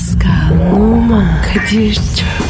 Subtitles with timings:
[0.00, 2.49] Pascal, Oman, Kadir çok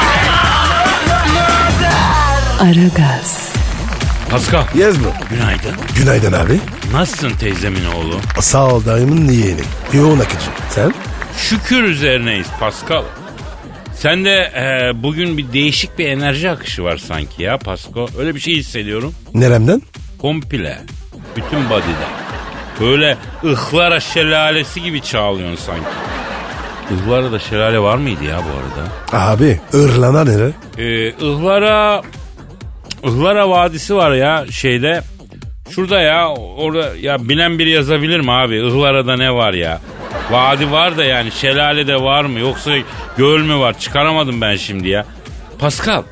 [2.61, 3.53] Aragaz,
[4.29, 4.63] Pascal.
[4.75, 5.05] Yes mi?
[5.29, 5.71] Günaydın.
[5.97, 6.59] Günaydın abi.
[6.93, 8.15] Nasılsın teyzemin oğlu?
[8.39, 9.61] Sağ ol dayımın yeğeni.
[9.93, 10.45] Yoğun akıcı.
[10.69, 10.93] Sen?
[11.37, 13.03] Şükür üzerineyiz Pascal.
[13.95, 18.07] Sende e, bugün bir değişik bir enerji akışı var sanki ya Pascal.
[18.19, 19.13] Öyle bir şey hissediyorum.
[19.33, 19.81] Neremden?
[20.21, 20.81] Komple.
[21.35, 22.11] Bütün body'den.
[22.81, 25.85] Böyle ıhlara şelalesi gibi çağlıyorsun sanki.
[26.95, 29.31] Ihlara da şelale var mıydı ya bu arada?
[29.31, 30.51] Abi ırlana nere?
[30.77, 32.01] Ee, Ihlara
[33.03, 35.01] Ihlara Vadisi var ya şeyde.
[35.69, 38.55] Şurada ya orada ya bilen biri yazabilir mi abi?
[38.55, 39.81] Ihlara'da ne var ya?
[40.31, 42.39] Vadi var da yani şelale de var mı?
[42.39, 42.71] Yoksa
[43.17, 43.79] göl mü var?
[43.79, 45.05] Çıkaramadım ben şimdi ya.
[45.59, 46.03] Pascal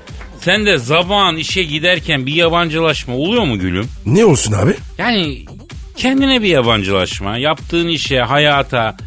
[0.42, 3.88] sen de zaman işe giderken bir yabancılaşma oluyor mu gülüm?
[4.06, 4.74] Ne olsun abi?
[4.98, 5.46] Yani
[5.96, 8.98] kendine bir yabancılaşma, yaptığın işe, hayata,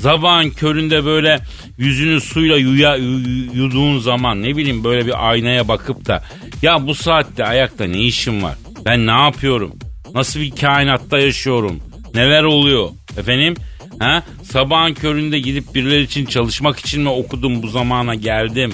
[0.00, 1.40] Zabağın köründe böyle
[1.78, 6.22] yüzünü suyla yuya, yu- yuduğun zaman ne bileyim böyle bir aynaya bakıp da
[6.62, 8.54] ya bu saatte ayakta ne işim var?
[8.84, 9.72] Ben ne yapıyorum?
[10.14, 11.80] Nasıl bir kainatta yaşıyorum?
[12.14, 12.88] Neler oluyor?
[13.18, 13.54] Efendim?
[13.98, 14.22] Ha?
[14.52, 18.72] Sabahın köründe gidip birileri için çalışmak için mi okudum bu zamana geldim?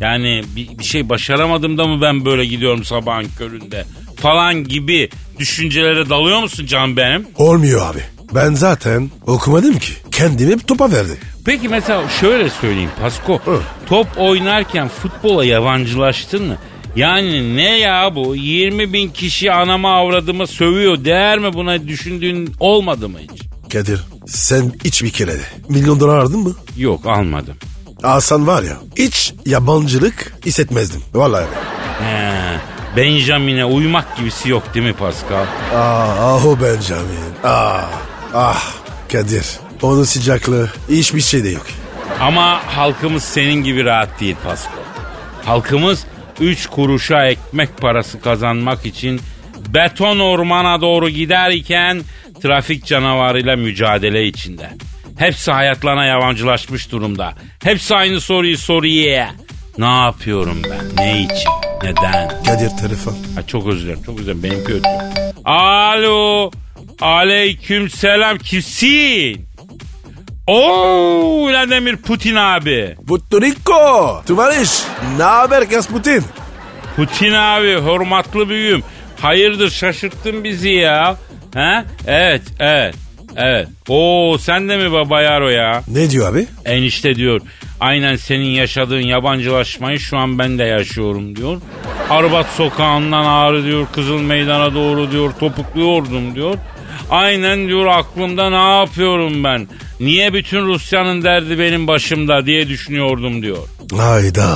[0.00, 3.84] Yani bir, bir şey başaramadım da mı ben böyle gidiyorum sabahın köründe?
[4.16, 7.26] Falan gibi düşüncelere dalıyor musun can benim?
[7.36, 8.00] Olmuyor abi.
[8.34, 9.92] Ben zaten okumadım ki.
[10.10, 11.18] Kendimi topa verdi.
[11.44, 13.40] Peki mesela şöyle söyleyeyim Pasko.
[13.44, 13.60] Hı.
[13.86, 16.56] Top oynarken futbola yabancılaştın mı?
[16.96, 18.36] Yani ne ya bu?
[18.36, 21.04] 20 bin kişi anama avradıma sövüyor.
[21.04, 23.42] Değer mi buna düşündüğün olmadı mı hiç?
[23.72, 26.54] Kadir sen hiç bir kere de milyon dolar aldın mı?
[26.76, 27.54] Yok almadım.
[28.02, 31.02] Alsan var ya hiç yabancılık hissetmezdim.
[31.14, 31.44] Vallahi.
[32.00, 32.34] He,
[32.96, 35.44] Benjamin'e uymak gibisi yok değil mi Pascal?
[35.74, 37.18] Ah, ah o Benjamin.
[37.44, 37.88] Ah,
[38.34, 38.72] ah
[39.12, 39.46] Kadir.
[39.82, 41.66] Onun sıcaklığı hiçbir şey de yok.
[42.20, 44.72] Ama halkımız senin gibi rahat değil Pasko.
[45.44, 46.04] Halkımız
[46.40, 49.20] 3 kuruşa ekmek parası kazanmak için
[49.68, 52.02] beton ormana doğru giderken
[52.42, 54.70] trafik canavarıyla mücadele içinde.
[55.18, 57.32] Hepsi hayatlarına yabancılaşmış durumda.
[57.64, 59.26] Hepsi aynı soruyu soruyor.
[59.78, 61.04] Ne yapıyorum ben?
[61.04, 61.50] Ne için?
[61.82, 62.28] Neden?
[62.46, 63.12] Kadir telefon.
[63.12, 64.02] Ha, çok özür dilerim.
[64.02, 64.42] Çok özür dilerim.
[64.42, 65.00] Benimki ötüyor.
[65.44, 66.50] Alo.
[67.00, 68.38] Aleyküm selam.
[68.38, 69.46] Kimsin?
[70.46, 72.96] Oo Vladimir Putin abi.
[73.08, 74.22] Puerto Rico.
[74.26, 74.70] Tuvariş.
[75.16, 76.24] Ne haber Kasputin?
[76.96, 78.82] Putin abi hürmetli büyüğüm.
[79.20, 81.16] Hayırdır şaşırttın bizi ya.
[81.54, 81.84] Ha?
[82.06, 82.94] Evet evet.
[83.36, 83.68] Evet.
[83.88, 85.82] Oo sen de mi baba yaro ya?
[85.88, 86.46] Ne diyor abi?
[86.64, 87.40] Enişte diyor.
[87.80, 91.60] Aynen senin yaşadığın yabancılaşmayı şu an ben de yaşıyorum diyor.
[92.10, 96.54] Arbat sokağından ağrı diyor Kızıl Meydan'a doğru diyor topukluyordum diyor.
[97.10, 99.68] Aynen diyor aklımda ne yapıyorum ben?
[100.00, 103.58] Niye bütün Rusya'nın derdi benim başımda diye düşünüyordum diyor.
[103.96, 104.46] Hayda.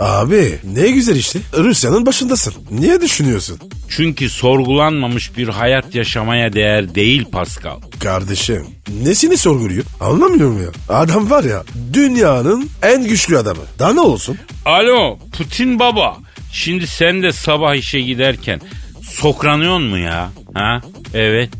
[0.00, 1.38] Abi ne güzel işte.
[1.58, 2.54] Rusya'nın başındasın.
[2.70, 3.58] Niye düşünüyorsun?
[3.88, 7.80] Çünkü sorgulanmamış bir hayat yaşamaya değer değil Pascal.
[8.00, 8.66] Kardeşim
[9.02, 9.84] nesini sorguluyor?
[10.00, 10.96] Anlamıyorum ya.
[10.96, 13.60] Adam var ya dünyanın en güçlü adamı.
[13.78, 14.38] Daha ne olsun?
[14.64, 16.16] Alo Putin baba.
[16.52, 18.60] Şimdi sen de sabah işe giderken
[19.02, 20.30] sokranıyor mu ya?
[20.54, 20.80] Ha?
[21.14, 21.50] Evet.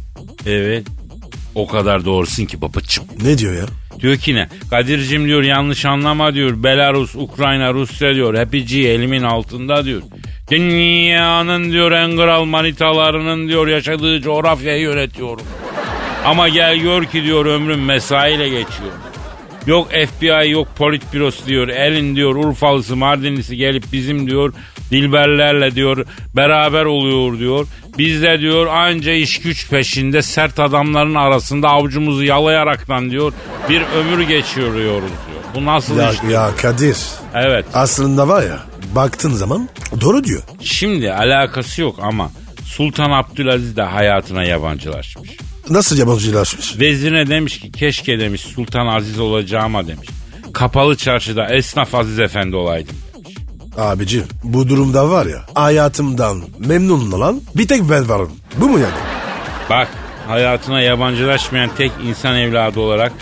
[0.47, 0.87] Evet.
[1.55, 3.05] O kadar doğrusun ki babacığım.
[3.23, 3.67] Ne diyor ya?
[4.01, 4.49] Diyor ki ne?
[4.71, 6.63] Kadir'cim diyor yanlış anlama diyor.
[6.63, 8.39] Belarus, Ukrayna, Rusya diyor.
[8.39, 10.03] Hepsi elimin altında diyor.
[10.51, 15.47] Dünyanın diyor en kral manitalarının diyor yaşadığı coğrafyayı yönetiyorum.
[16.25, 18.93] Ama gel gör ki diyor ömrüm mesaiyle geçiyor.
[19.69, 21.69] Yok FBI yok politbürosu diyor.
[21.69, 24.53] Elin diyor Urfalısı Mardinlisi gelip bizim diyor
[24.91, 26.07] dilberlerle diyor
[26.37, 27.67] beraber oluyor diyor.
[27.99, 33.33] Biz de diyor anca iş güç peşinde sert adamların arasında avucumuzu yalayaraktan diyor
[33.69, 35.03] bir ömür geçiriyoruz diyor.
[35.55, 36.19] Bu nasıl Ya, iş?
[36.31, 36.97] ya Kadir
[37.35, 37.67] Evet.
[37.75, 38.59] aslında var ya
[38.95, 39.69] baktığın zaman
[40.01, 40.43] doğru diyor.
[40.63, 42.31] Şimdi alakası yok ama
[42.65, 45.31] Sultan Abdülaziz de hayatına yabancılaşmış.
[45.71, 46.81] Nasıl yabancılaşmış?
[46.81, 50.09] Vezirine demiş ki keşke demiş Sultan Aziz olacağıma demiş.
[50.53, 53.35] Kapalı çarşıda esnaf Aziz Efendi olaydım demiş.
[53.77, 58.33] Abicim bu durumda var ya hayatımdan memnun olan bir tek ben varım.
[58.57, 58.95] Bu mu yani?
[59.71, 59.89] Bak
[60.27, 63.13] hayatına yabancılaşmayan tek insan evladı olarak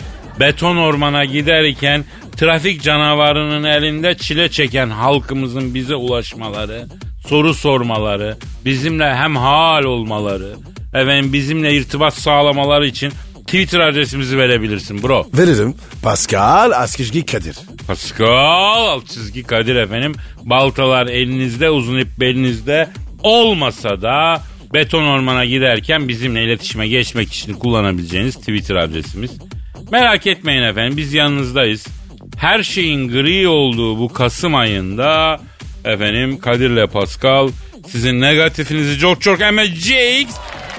[0.41, 2.05] beton ormana giderken
[2.37, 6.87] trafik canavarının elinde çile çeken halkımızın bize ulaşmaları,
[7.29, 10.57] soru sormaları, bizimle hem hal olmaları,
[10.97, 13.13] efendim bizimle irtibat sağlamaları için
[13.47, 15.27] Twitter adresimizi verebilirsin bro.
[15.35, 15.75] Veririm.
[16.03, 17.57] Pascal Askizgi Kadir.
[17.87, 20.15] Pascal alt çizgi Kadir efendim.
[20.43, 22.89] Baltalar elinizde uzun ip belinizde
[23.23, 24.43] olmasa da
[24.75, 29.31] beton ormana giderken bizimle iletişime geçmek için kullanabileceğiniz Twitter adresimiz.
[29.91, 31.87] Merak etmeyin efendim biz yanınızdayız.
[32.37, 35.41] Her şeyin gri olduğu bu Kasım ayında
[35.85, 37.49] efendim Kadir'le Pascal
[37.89, 40.29] sizin negatifinizi çok çok emeceğiz.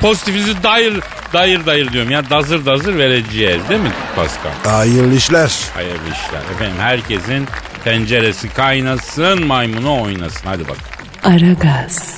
[0.02, 1.00] Pozitifinizi dayır
[1.34, 4.52] dayır dayır diyorum ya dazır dazır vereceğiz değil mi Pascal?
[4.72, 5.52] Hayırlı işler.
[5.74, 6.42] Hayırlı işler.
[6.56, 7.48] Efendim herkesin
[7.84, 10.48] tenceresi kaynasın maymunu oynasın.
[10.48, 10.78] Hadi bak.
[11.24, 12.18] Aragaz.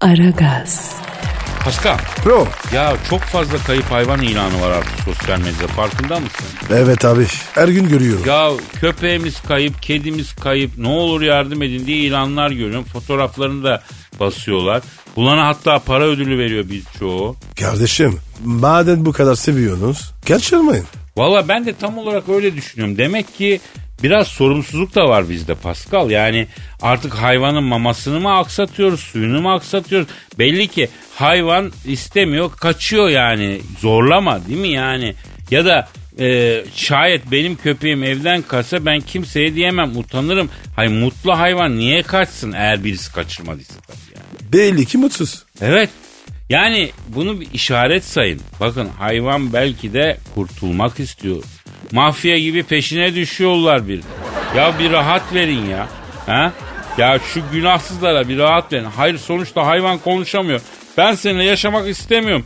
[0.00, 0.96] Aragaz.
[1.66, 2.48] Pascal Bro.
[2.74, 6.46] ya çok fazla kayıp hayvan ilanı var artık sosyal medyada farkında mısın?
[6.70, 7.26] Evet abi.
[7.54, 8.22] Her gün görüyorum.
[8.26, 12.84] Ya köpeğimiz kayıp, kedimiz kayıp ne olur yardım edin diye ilanlar görüyorum.
[12.84, 13.82] Fotoğraflarını da
[14.20, 14.82] basıyorlar.
[15.16, 17.36] Bulana hatta para ödülü veriyor birçoğu.
[17.60, 20.86] Kardeşim madem bu kadar seviyorsunuz kaçırmayın.
[21.16, 22.98] Valla ben de tam olarak öyle düşünüyorum.
[22.98, 23.60] Demek ki
[24.02, 26.10] biraz sorumsuzluk da var bizde Pascal.
[26.10, 26.46] Yani
[26.82, 30.08] artık hayvanın mamasını mı aksatıyoruz, suyunu mu aksatıyoruz?
[30.38, 33.60] Belli ki hayvan istemiyor, kaçıyor yani.
[33.80, 35.14] Zorlama değil mi yani?
[35.50, 40.50] Ya da e, şayet benim köpeğim evden kaçsa ben kimseye diyemem, utanırım.
[40.76, 44.52] Hay mutlu hayvan niye kaçsın eğer birisi kaçırmadıysa tabii yani.
[44.52, 45.44] Belli ki mutsuz.
[45.60, 45.90] Evet.
[46.48, 48.40] Yani bunu bir işaret sayın.
[48.60, 51.42] Bakın hayvan belki de kurtulmak istiyor.
[51.92, 54.00] Mafya gibi peşine düşüyorlar bir.
[54.56, 55.88] Ya bir rahat verin ya.
[56.26, 56.52] Ha?
[56.98, 58.84] Ya şu günahsızlara bir rahat verin.
[58.84, 60.60] Hayır sonuçta hayvan konuşamıyor.
[60.96, 62.44] Ben seninle yaşamak istemiyorum.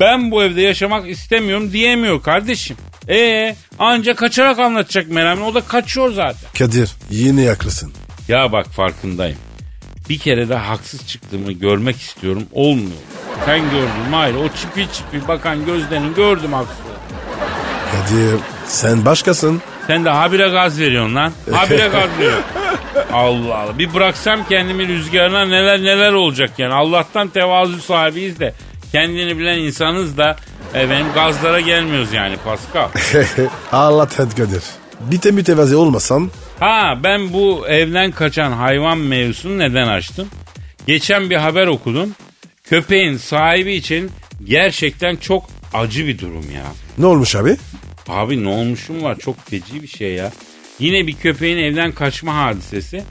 [0.00, 2.76] Ben bu evde yaşamak istemiyorum diyemiyor kardeşim.
[3.08, 5.46] Ee, anca kaçarak anlatacak meramını.
[5.46, 6.50] O da kaçıyor zaten.
[6.58, 7.92] Kadir yine yaklısın.
[8.28, 9.38] Ya bak farkındayım.
[10.08, 12.42] Bir kere de haksız çıktığımı görmek istiyorum.
[12.52, 12.90] Olmuyor.
[13.46, 16.76] Sen gördün hayır o çipi çipi bakan gözlerini gördüm haksız.
[17.92, 19.62] Kadir sen başkasın.
[19.86, 21.32] Sen de habire gaz veriyorsun lan.
[21.52, 22.44] Habire gaz veriyorsun.
[23.12, 23.78] Allah Allah.
[23.78, 26.74] Bir bıraksam kendimi rüzgarına neler neler olacak yani.
[26.74, 28.54] Allah'tan tevazu sahibiyiz de.
[28.92, 30.36] Kendini bilen insanız da
[30.74, 32.88] efendim gazlara gelmiyoruz yani Pascal.
[33.72, 34.62] Allah Kadir.
[35.00, 40.28] Bir de mütevazi olmasam Ha ben bu evden kaçan hayvan mevzusunu neden açtım?
[40.86, 42.14] Geçen bir haber okudum.
[42.64, 44.10] Köpeğin sahibi için
[44.44, 45.44] gerçekten çok
[45.74, 46.64] acı bir durum ya.
[46.98, 47.56] ne olmuş abi?
[48.08, 50.32] Abi ne olmuşum var çok feci bir şey ya.
[50.80, 53.04] Yine bir köpeğin evden kaçma hadisesi.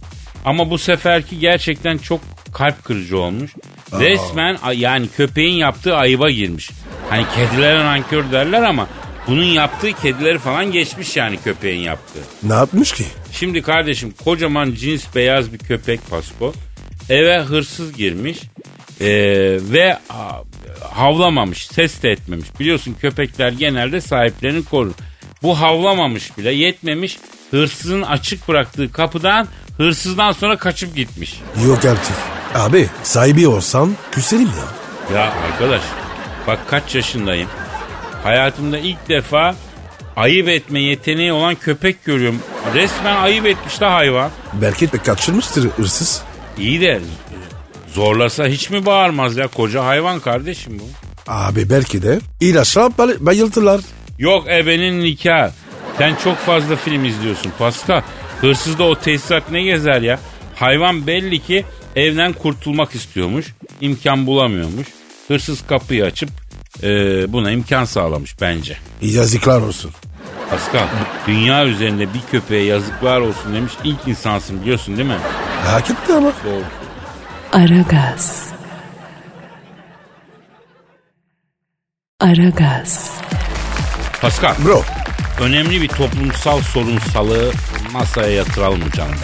[0.45, 2.21] Ama bu seferki gerçekten çok
[2.54, 3.51] kalp kırıcı olmuş.
[4.00, 6.69] Resmen a- yani köpeğin yaptığı ayıba girmiş.
[7.10, 8.88] Hani kedilere nankör derler ama
[9.27, 12.19] bunun yaptığı kedileri falan geçmiş yani köpeğin yaptığı.
[12.44, 13.04] Ne yapmış ki?
[13.31, 16.54] Şimdi kardeşim kocaman cins beyaz bir köpek Pasko.
[17.10, 18.38] Eve hırsız girmiş
[19.01, 19.07] ee,
[19.62, 20.44] ve ha-
[20.92, 22.48] havlamamış, ses de etmemiş.
[22.60, 24.94] Biliyorsun köpekler genelde sahiplerini korur.
[25.44, 27.18] Bu havlamamış bile yetmemiş.
[27.51, 29.48] Hırsızın açık bıraktığı kapıdan
[29.78, 31.42] hırsızdan sonra kaçıp gitmiş.
[31.68, 32.16] Yok artık.
[32.56, 34.50] Abi sahibi olsam küselim
[35.13, 35.18] ya.
[35.19, 35.81] Ya arkadaş
[36.48, 37.50] bak kaç yaşındayım.
[38.24, 39.56] Hayatımda ilk defa
[40.16, 42.40] ayıp etme yeteneği olan köpek görüyorum.
[42.74, 44.29] Resmen ayıp etmiş de hayvan.
[44.53, 46.22] Belki de kaçırmıştır hırsız.
[46.58, 47.01] İyi de
[47.94, 50.84] zorlasa hiç mi bağırmaz ya koca hayvan kardeşim bu.
[51.27, 53.82] Abi belki de ilaçla bay- bayıldılar.
[54.20, 55.51] Yok ebenin nikah.
[56.00, 58.01] Sen çok fazla film izliyorsun Pascal.
[58.41, 60.20] Hırsızda o tesisat ne gezer ya?
[60.56, 61.65] Hayvan belli ki
[61.96, 63.53] evden kurtulmak istiyormuş.
[63.82, 64.88] imkan bulamıyormuş.
[65.27, 66.29] Hırsız kapıyı açıp
[66.84, 66.88] e,
[67.34, 68.77] buna imkan sağlamış bence.
[69.01, 69.91] Yazıklar olsun.
[70.50, 70.88] Pascal
[71.27, 75.18] dünya üzerinde bir köpeğe yazıklar olsun demiş ilk insansın biliyorsun değil mi?
[75.65, 76.32] Hak etti ama.
[76.46, 76.63] Doğru.
[77.53, 78.50] Aragaz.
[82.20, 83.12] Aragaz.
[84.22, 84.84] Pascal Bro
[85.41, 87.51] önemli bir toplumsal sorunsalı
[87.93, 89.15] masaya yatıralım canım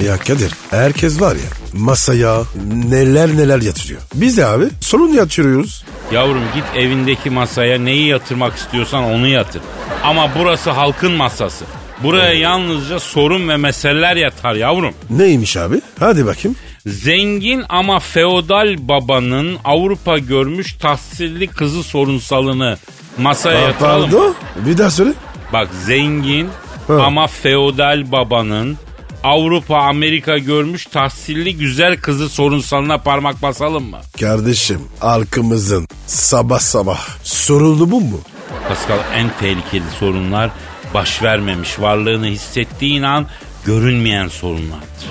[0.00, 0.06] ya?
[0.06, 2.42] ya Kadir herkes var ya masaya
[2.88, 4.00] neler neler yatırıyor.
[4.14, 5.84] Biz de abi sorun yatırıyoruz.
[6.12, 9.62] Yavrum git evindeki masaya neyi yatırmak istiyorsan onu yatır.
[10.04, 11.64] Ama burası halkın masası.
[12.02, 14.94] Buraya yalnızca sorun ve meseleler yatar yavrum.
[15.10, 15.80] Neymiş abi?
[16.00, 16.56] Hadi bakayım.
[16.86, 22.76] Zengin ama feodal babanın Avrupa görmüş tahsilli kızı sorunsalını
[23.18, 24.10] masaya Aa, yatıralım.
[24.10, 25.12] Pardon bir daha söyle.
[25.52, 26.48] Bak zengin
[26.86, 26.94] Ha.
[26.94, 28.78] ama feodal babanın
[29.24, 33.98] Avrupa Amerika görmüş tahsilli güzel kızı sorunsalına parmak basalım mı?
[34.20, 38.20] Kardeşim halkımızın sabah sabah sorunu bu mu?
[38.68, 40.50] Pascal en tehlikeli sorunlar
[40.94, 43.26] baş vermemiş varlığını hissettiğin an
[43.64, 45.06] görünmeyen sorunlardır.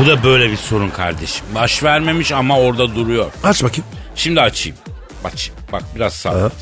[0.00, 1.46] Bu da böyle bir sorun kardeşim.
[1.54, 3.26] Baş vermemiş ama orada duruyor.
[3.44, 3.84] Aç bakayım.
[4.14, 4.78] Şimdi açayım.
[5.24, 5.32] Bak,
[5.72, 6.52] bak biraz sabret.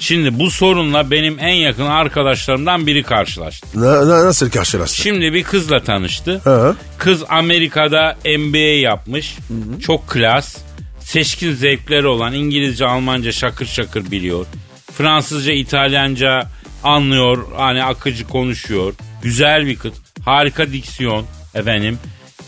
[0.00, 3.66] Şimdi bu sorunla benim en yakın arkadaşlarımdan biri karşılaştı.
[3.74, 5.02] Na- na- nasıl karşılaştın?
[5.02, 6.40] Şimdi bir kızla tanıştı.
[6.44, 6.74] Ha.
[6.98, 9.36] Kız Amerika'da MBA yapmış.
[9.82, 10.56] Çok klas.
[11.00, 14.46] Seçkin zevkleri olan İngilizce, Almanca şakır şakır biliyor.
[14.92, 16.42] Fransızca, İtalyanca
[16.84, 17.38] anlıyor.
[17.56, 18.94] Hani akıcı konuşuyor.
[19.22, 19.92] Güzel bir kız.
[20.24, 21.24] Harika diksiyon
[21.54, 21.98] efendim.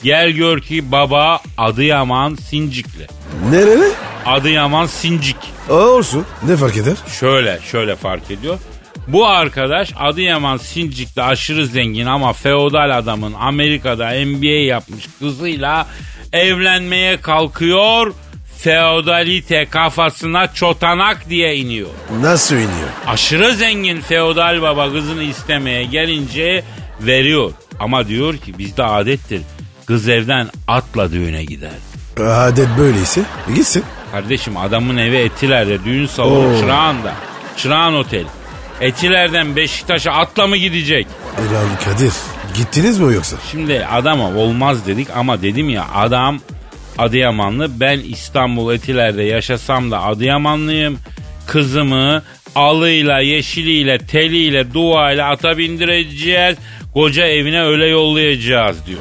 [0.03, 3.07] Gel gör ki baba Adıyaman Sincikli.
[3.51, 3.89] Nereli?
[4.27, 5.37] Adıyaman Sincik.
[5.71, 6.27] Aa, olsun.
[6.47, 6.97] Ne fark eder?
[7.21, 8.59] Şöyle şöyle fark ediyor.
[9.09, 15.87] Bu arkadaş Adıyaman Sincik'te aşırı zengin ama feodal adamın Amerika'da MBA yapmış kızıyla
[16.33, 18.13] evlenmeye kalkıyor.
[18.59, 21.89] Feodalite kafasına çotanak diye iniyor.
[22.21, 22.89] Nasıl iniyor?
[23.07, 26.65] Aşırı zengin feodal baba kızını istemeye gelince
[27.01, 27.53] veriyor.
[27.81, 29.41] Ama diyor ki bizde adettir.
[29.91, 31.71] Kız evden atla düğüne gider.
[32.27, 33.21] Adet böyleyse
[33.51, 33.85] e, gitsin.
[34.13, 36.61] Kardeşim adamın evi Etiler'de düğün salonu Oo.
[36.61, 37.15] Çırağan'da.
[37.57, 38.25] Çırağan Otel.
[38.81, 41.07] Etiler'den Beşiktaş'a atla mı gidecek?
[41.39, 42.13] E lan Kadir
[42.57, 43.37] gittiniz mi yoksa?
[43.51, 46.41] Şimdi adama olmaz dedik ama dedim ya adam
[46.99, 47.81] Adıyamanlı.
[47.81, 50.99] Ben İstanbul Etiler'de yaşasam da Adıyamanlıyım.
[51.47, 52.23] Kızımı
[52.55, 56.57] alıyla, yeşiliyle, teliyle, duayla ata bindireceğiz.
[56.95, 59.01] Koca evine öyle yollayacağız diyor.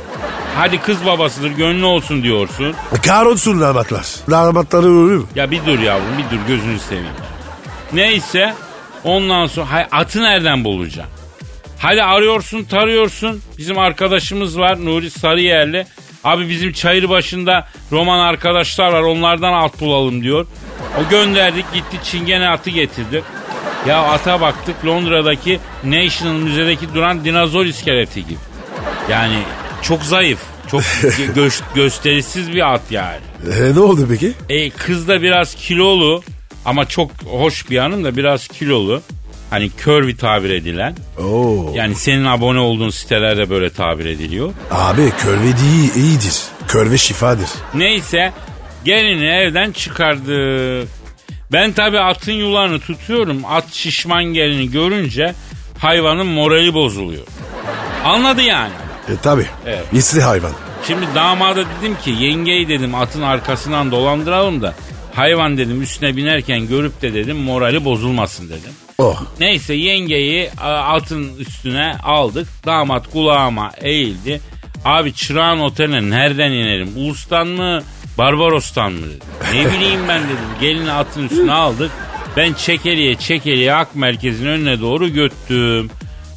[0.60, 2.76] Hadi kız babasıdır gönlü olsun diyorsun.
[3.06, 4.06] Kahrolsun damatlar.
[4.32, 5.26] Damatları ölür.
[5.36, 7.14] Ya bir dur yavrum bir dur gözünü seveyim.
[7.94, 8.54] Neyse
[9.04, 11.10] ondan sonra hay, atı nereden bulacağım?
[11.78, 13.42] Hadi arıyorsun tarıyorsun.
[13.58, 15.86] Bizim arkadaşımız var Nuri Sarıyerli.
[16.24, 20.48] Abi bizim çayır başında roman arkadaşlar var onlardan at bulalım diyor.
[21.00, 23.24] O gönderdik gitti çingene atı getirdi.
[23.88, 28.40] Ya ata baktık Londra'daki National Müze'deki duran dinozor iskeleti gibi.
[29.10, 29.38] Yani
[29.82, 30.40] çok zayıf.
[30.72, 30.82] Çok
[31.36, 33.20] gö- gösterişsiz bir at yani.
[33.60, 34.34] E, ne oldu peki?
[34.50, 36.24] E, kız da biraz kilolu
[36.66, 39.02] ama çok hoş bir hanım da biraz kilolu.
[39.50, 40.96] Hani curvy tabir edilen.
[41.20, 41.72] Oo.
[41.76, 44.54] Yani senin abone olduğun sitelerde böyle tabir ediliyor.
[44.72, 46.42] Abi körve değil iyidir.
[46.68, 47.50] Körve şifadır.
[47.74, 48.34] Neyse
[48.86, 50.88] gelini evden çıkardık.
[51.52, 53.42] Ben tabi atın yularını tutuyorum.
[53.46, 55.34] At şişman gelini görünce
[55.78, 57.24] hayvanın morali bozuluyor.
[58.06, 58.72] Anladı yani.
[59.10, 59.46] E tabi.
[59.66, 59.86] Evet.
[59.94, 60.52] İsli hayvan.
[60.88, 64.74] Şimdi damada dedim ki yengeyi dedim atın arkasından dolandıralım da
[65.14, 68.72] hayvan dedim üstüne binerken görüp de dedim morali bozulmasın dedim.
[68.98, 69.22] Oh.
[69.40, 72.48] Neyse yengeyi atın üstüne aldık.
[72.66, 74.42] Damat kulağıma eğildi.
[74.86, 76.90] Abi Çırağan Otel'e nereden inerim?
[76.98, 77.82] Ulus'tan mı?
[78.18, 79.06] Barbaros'tan mı?
[79.06, 79.20] dedi.
[79.54, 80.38] Ne bileyim ben dedim.
[80.62, 81.92] Gelini atın üstüne aldık.
[82.38, 85.90] Ben çekeliye çekeliye ak merkezin önüne doğru göttüm.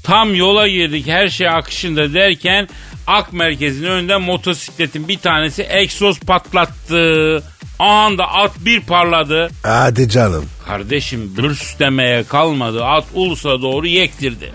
[0.02, 2.68] Tam yola girdik her şey akışında derken
[3.06, 7.42] ak merkezin önünde motosikletin bir tanesi egzoz patlattı.
[7.78, 9.50] Anda at bir parladı.
[9.62, 10.44] Hadi canım.
[10.66, 12.84] Kardeşim bırs demeye kalmadı.
[12.84, 14.52] At ulusa doğru yektirdi.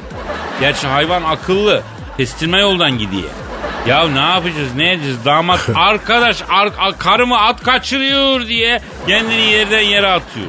[0.60, 1.82] Gerçi hayvan akıllı.
[2.18, 3.30] Kestirme yoldan gidiyor.
[3.88, 9.82] Ya ne yapacağız ne edeceğiz damat arkadaş ar- ar- karımı at kaçırıyor diye kendini yerden
[9.82, 10.48] yere atıyor.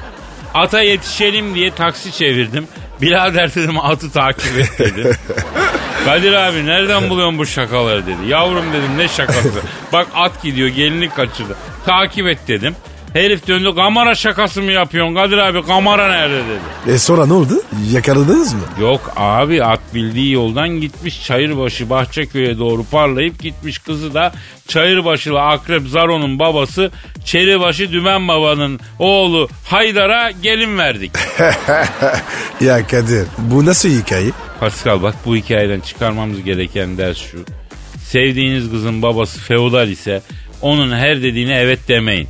[0.54, 2.68] Ata yetişelim diye taksi çevirdim.
[3.00, 5.14] Birader dedim atı takip et dedim.
[6.04, 8.28] Kadir abi nereden buluyorsun bu şakaları dedi.
[8.28, 9.60] Yavrum dedim ne şakası.
[9.92, 11.56] Bak at gidiyor gelini kaçırdı.
[11.86, 12.76] Takip et dedim.
[13.18, 16.92] Herif döndü kamera şakası mı yapıyorsun Kadir abi kamera nerede dedi.
[16.94, 17.62] E sonra ne oldu?
[17.92, 18.60] Yakaladınız mı?
[18.80, 24.32] Yok abi at bildiği yoldan gitmiş Çayırbaşı Bahçeköy'e doğru parlayıp gitmiş kızı da
[24.68, 26.90] Çayırbaşılı Akrep Zaro'nun babası
[27.24, 31.12] Çeribaşı Dümen Baba'nın oğlu Haydar'a gelin verdik.
[32.60, 34.30] ya Kadir bu nasıl hikaye?
[34.60, 37.38] Pascal bak bu hikayeden çıkarmamız gereken ders şu.
[38.04, 40.22] Sevdiğiniz kızın babası feodal ise
[40.62, 42.28] onun her dediğine evet demeyin.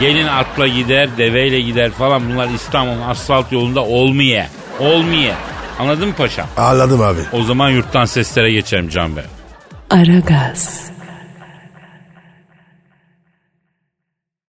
[0.00, 4.44] Gelin atla gider, deveyle gider falan bunlar İstanbul'un asfalt yolunda olmuyor.
[4.78, 5.34] Olmuyor.
[5.78, 6.46] Anladın mı paşam?
[6.56, 7.20] Anladım abi.
[7.32, 9.24] O zaman yurttan seslere geçelim Can Bey.
[9.90, 10.90] Aragaz.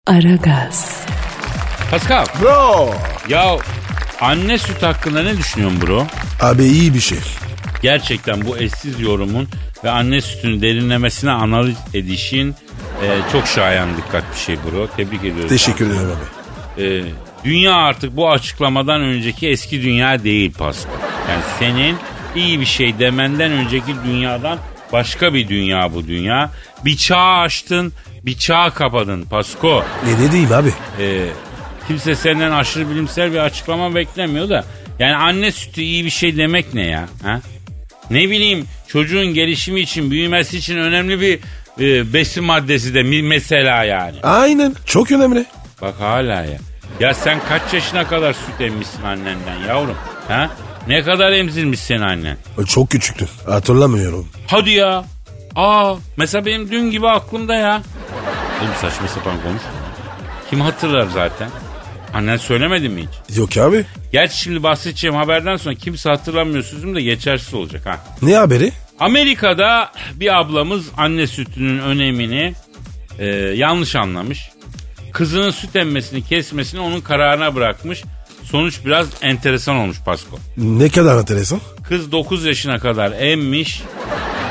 [0.07, 1.01] Aragaz.
[1.91, 2.91] Pascal Bro.
[3.29, 3.57] ya
[4.21, 6.07] anne süt hakkında ne düşünüyorsun bro?
[6.41, 7.19] Abi iyi bir şey.
[7.83, 9.49] Gerçekten bu eşsiz yorumun
[9.85, 12.55] ve anne sütünü derinlemesine analiz edişin
[13.03, 14.87] e, çok şayan dikkat bir şey bro.
[14.97, 15.49] Tebrik ediyorum.
[15.49, 16.85] Teşekkür ederim abi.
[16.85, 17.03] E,
[17.45, 20.93] dünya artık bu açıklamadan önceki eski dünya değil Pascal.
[21.31, 21.97] Yani senin
[22.37, 24.59] iyi bir şey demenden önceki dünyadan
[24.93, 26.51] başka bir dünya bu dünya.
[26.85, 29.85] Bir çağ açtın, bir çağ kapadın Pasko.
[30.21, 30.73] Ne diyeyim abi?
[31.01, 31.27] Ee,
[31.89, 34.65] kimse senden aşırı bilimsel bir açıklama beklemiyor da
[34.99, 37.09] Yani anne sütü iyi bir şey demek ne ya?
[37.23, 37.41] Ha?
[38.11, 41.39] Ne bileyim çocuğun gelişimi için, büyümesi için önemli bir
[41.81, 44.17] e, besin maddesi de mi- mesela yani.
[44.23, 45.47] Aynen çok önemli.
[45.83, 46.59] Bak hala ya.
[47.01, 49.97] Ya sen kaç yaşına kadar süt emmişsin annenden yavrum?
[50.29, 50.51] Ha?
[50.89, 52.37] Ne kadar emzirmiş senin annen?
[52.69, 54.29] Çok küçüktü hatırlamıyorum.
[54.47, 55.05] Hadi ya.
[55.57, 57.83] Aa mesela benim dün gibi aklımda ya.
[58.63, 59.63] Oğlum saçma sapan konuş.
[60.51, 61.49] Kim hatırlar zaten?
[62.15, 63.37] Annen söylemedi mi hiç?
[63.39, 63.85] Yok abi.
[64.13, 67.99] Gerçi şimdi bahsedeceğim haberden sonra kimse hatırlamıyor sözüm de geçersiz olacak ha.
[68.23, 68.73] Ne haberi?
[69.01, 72.55] Amerika'da bir ablamız anne sütünün önemini
[73.19, 74.51] e, yanlış anlamış.
[75.13, 78.03] Kızının süt emmesini kesmesini onun kararına bırakmış.
[78.45, 80.39] Sonuç biraz enteresan olmuş Pasko.
[80.57, 81.61] Ne kadar enteresan.
[81.89, 83.83] Kız 9 yaşına kadar emmiş.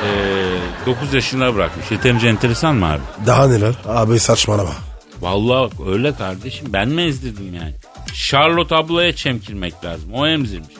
[0.05, 1.91] E, 9 yaşına bırakmış.
[1.91, 3.01] Yeterince enteresan mı abi?
[3.25, 3.73] Daha neler?
[3.87, 4.73] Abi saçmalama.
[5.21, 6.67] Vallahi öyle kardeşim.
[6.73, 7.73] Ben mi ezdirdim yani?
[8.13, 10.13] Charlotte ablaya çemkirmek lazım.
[10.13, 10.75] O emzirmiş.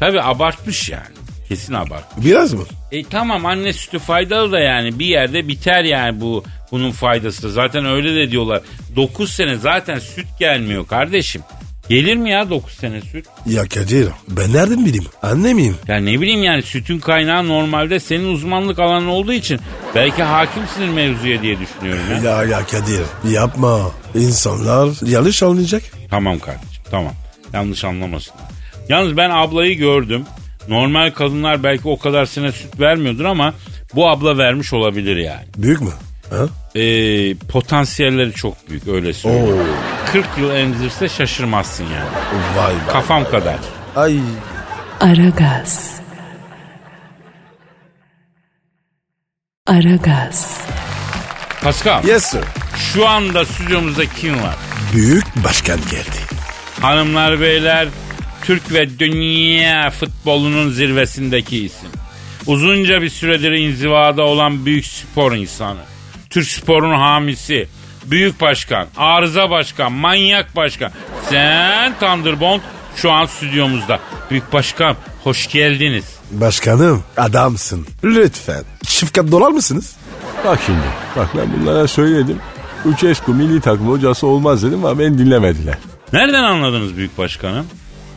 [0.00, 1.17] Tabi abartmış yani.
[1.48, 2.04] Kesin abart.
[2.24, 2.62] Biraz mı?
[2.92, 7.48] E tamam anne sütü faydalı da yani bir yerde biter yani bu bunun faydası da.
[7.48, 8.60] Zaten öyle de diyorlar.
[8.96, 11.42] 9 sene zaten süt gelmiyor kardeşim.
[11.88, 13.26] Gelir mi ya 9 sene süt?
[13.46, 15.06] Ya Kadir ben nereden bileyim?
[15.22, 15.76] Anne miyim?
[15.88, 19.60] Ya ne bileyim yani sütün kaynağı normalde senin uzmanlık alanın olduğu için
[19.94, 22.30] belki hakimsindir mevzuya diye düşünüyorum ya.
[22.32, 23.02] Ya ya Kadir
[23.34, 23.90] yapma.
[24.14, 25.82] İnsanlar yanlış anlayacak.
[26.10, 27.12] Tamam kardeşim tamam.
[27.52, 28.44] Yanlış anlamasınlar.
[28.88, 30.24] Yalnız ben ablayı gördüm.
[30.68, 33.54] Normal kadınlar belki o kadar sene süt vermiyordur ama
[33.94, 35.44] bu abla vermiş olabilir yani.
[35.56, 35.90] Büyük mü?
[36.30, 36.46] Ha?
[36.80, 39.12] Ee, potansiyelleri çok büyük öyle Oo.
[39.12, 39.56] söyleyeyim.
[40.12, 42.08] 40 yıl emzirse şaşırmazsın yani.
[42.56, 42.92] Vay be.
[42.92, 43.56] Kafam kadar.
[43.96, 44.18] Ay.
[45.00, 46.00] Aragaz.
[49.66, 50.60] Aragaz.
[51.62, 52.40] Pascal Yes sir.
[52.92, 54.56] şu anda stüdyomuzda kim var?
[54.94, 56.18] Büyük başkan geldi.
[56.80, 57.88] Hanımlar beyler
[58.44, 61.88] Türk ve dünya futbolunun zirvesindeki isim.
[62.46, 65.80] Uzunca bir süredir inzivada olan büyük spor insanı.
[66.30, 67.68] Türk sporun hamisi.
[68.04, 70.90] Büyük başkan, arıza başkan, manyak başkan.
[71.30, 72.60] Sen Thunderbolt
[72.96, 74.00] şu an stüdyomuzda.
[74.30, 76.04] Büyük başkan hoş geldiniz.
[76.30, 77.86] Başkanım adamsın.
[78.04, 78.62] Lütfen.
[78.86, 79.96] Çift kat dolar mısınız?
[80.44, 80.78] Bak şimdi.
[81.16, 82.38] Bak ben bunlara söyledim.
[82.86, 85.78] Lucescu milli takım hocası olmaz dedim ama beni dinlemediler.
[86.12, 87.66] Nereden anladınız büyük başkanım?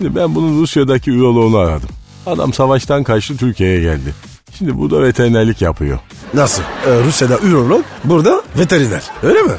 [0.01, 1.89] Şimdi ben bunun Rusya'daki üroloğunu aradım.
[2.25, 4.13] Adam savaştan kaçtı Türkiye'ye geldi.
[4.57, 5.99] Şimdi burada veterinerlik yapıyor.
[6.33, 6.61] Nasıl?
[6.61, 9.03] Ee, Rusya'da ürolog, burada veteriner.
[9.23, 9.51] Öyle mi?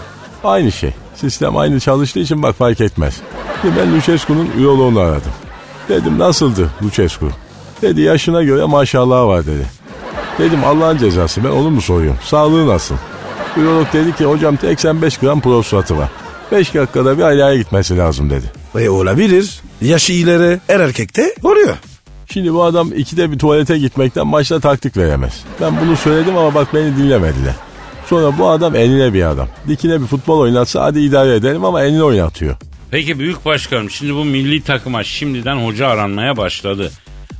[0.44, 0.94] Aynı şey.
[1.14, 3.20] Sistem aynı çalıştığı için bak fark etmez.
[3.62, 5.32] Şimdi ben Lucescu'nun üroloğunu aradım.
[5.88, 7.30] Dedim nasıldı Lucescu?
[7.82, 9.66] Dedi yaşına göre maşallah var dedi.
[10.38, 12.18] Dedim Allah'ın cezası ben onu mu soruyorum?
[12.24, 12.94] Sağlığı nasıl?
[13.56, 16.08] Ürolog dedi ki hocam 85 gram prostatı var.
[16.52, 18.52] 5 dakikada bir aileye gitmesi lazım dedi.
[18.78, 19.62] E olabilir.
[19.82, 21.76] Yaşı ileri her erkekte oluyor.
[22.32, 25.40] Şimdi bu adam ikide bir tuvalete gitmekten başta taktik veremez.
[25.60, 27.54] Ben bunu söyledim ama bak beni dinlemediler.
[28.06, 29.48] Sonra bu adam eline bir adam.
[29.68, 32.56] Dikine bir futbol oynatsa hadi idare edelim ama elini oynatıyor.
[32.90, 36.90] Peki büyük başkanım şimdi bu milli takıma şimdiden hoca aranmaya başladı.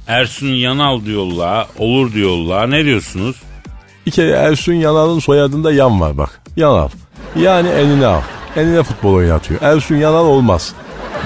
[0.07, 2.70] Ersun Yanal diyorlar, olur diyorlar.
[2.70, 3.37] Ne diyorsunuz?
[4.07, 6.40] Bir kere Ersun Yanal'ın soyadında yan var bak.
[6.57, 6.88] Yanal.
[7.40, 8.20] Yani eline al.
[8.57, 9.62] Eline futbol oynatıyor.
[9.62, 10.74] Ersun Yanal olmaz.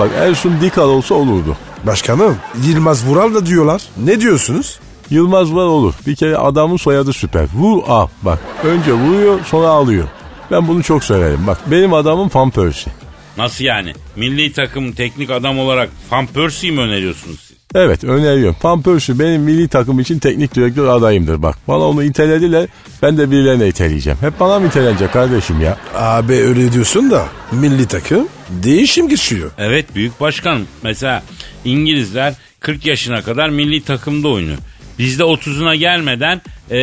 [0.00, 1.56] Bak Ersun Dikal olsa olurdu.
[1.86, 3.82] Başkanım Yılmaz Vural da diyorlar.
[4.04, 4.78] Ne diyorsunuz?
[5.10, 5.94] Yılmaz var olur.
[6.06, 7.46] Bir kere adamın soyadı süper.
[7.54, 8.08] Vur al.
[8.22, 10.08] Bak önce vuruyor sonra alıyor.
[10.50, 11.46] Ben bunu çok severim.
[11.46, 12.92] Bak benim adamım Van Persie.
[13.38, 13.92] Nasıl yani?
[14.16, 17.56] Milli takım teknik adam olarak Van Persie'yi mi öneriyorsunuz siz?
[17.74, 18.56] Evet öneriyorum.
[18.62, 21.56] Van Persie benim milli takım için teknik direktör adayımdır bak.
[21.68, 22.66] Bana onu itelediler
[23.02, 24.18] ben de birilerine iteleyeceğim.
[24.20, 25.76] Hep bana mı itelenecek kardeşim ya?
[25.94, 29.50] Abi öyle diyorsun da milli takım değişim geçiyor.
[29.58, 30.68] Evet büyük başkanım.
[30.82, 31.22] Mesela
[31.64, 34.58] İngilizler 40 yaşına kadar milli takımda oynuyor.
[34.98, 36.78] Bizde 30'una gelmeden e,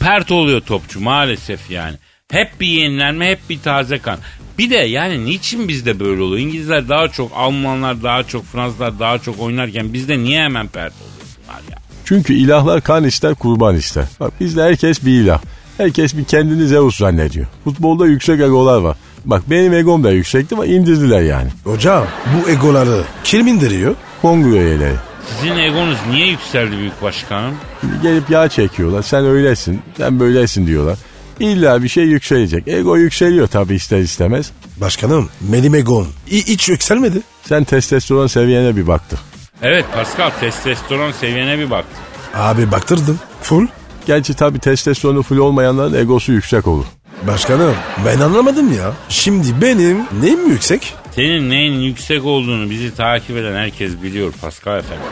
[0.00, 1.96] pert oluyor topçu maalesef yani.
[2.30, 4.18] Hep bir yenilenme hep bir taze kan.
[4.58, 6.40] Bir de yani niçin bizde böyle oluyor?
[6.40, 11.70] İngilizler daha çok, Almanlar daha çok, Fransızlar daha çok oynarken bizde niye hemen pert oluyorlar
[11.70, 11.78] ya?
[12.04, 14.04] Çünkü ilahlar kan ister kurban ister.
[14.20, 15.40] Bak bizde herkes bir ilah.
[15.76, 17.46] Herkes bir kendini Zeus zannediyor.
[17.64, 18.96] Futbolda yüksek egolar var.
[19.26, 21.48] Bak benim egom da yüksekti ama indirdiler yani.
[21.64, 23.94] Hocam bu egoları kim indiriyor?
[24.22, 24.94] Kongre üyeleri.
[25.40, 27.54] Sizin egonuz niye yükseldi büyük başkanım?
[27.80, 29.02] Şimdi gelip yağ çekiyorlar.
[29.02, 30.98] Sen öylesin, sen böylesin diyorlar.
[31.40, 32.68] İlla bir şey yükselecek.
[32.68, 34.50] Ego yükseliyor tabii ister istemez.
[34.76, 37.20] Başkanım benim egom hi- hiç yükselmedi.
[37.42, 39.18] Sen testosteron seviyene bir baktır.
[39.62, 41.96] Evet Pascal testosteron seviyene bir baktı.
[42.34, 43.18] Abi baktırdım.
[43.42, 43.66] Full.
[44.06, 46.84] Gerçi tabii testosteronu full olmayanların egosu yüksek olur.
[47.22, 47.74] Başkanım
[48.06, 48.92] ben anlamadım ya.
[49.08, 50.94] Şimdi benim neyim yüksek?
[51.14, 55.04] Senin neyin yüksek olduğunu bizi takip eden herkes biliyor Pascal efendim.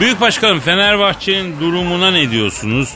[0.00, 2.88] Büyük başkanım Fenerbahçe'nin durumuna ne diyorsunuz?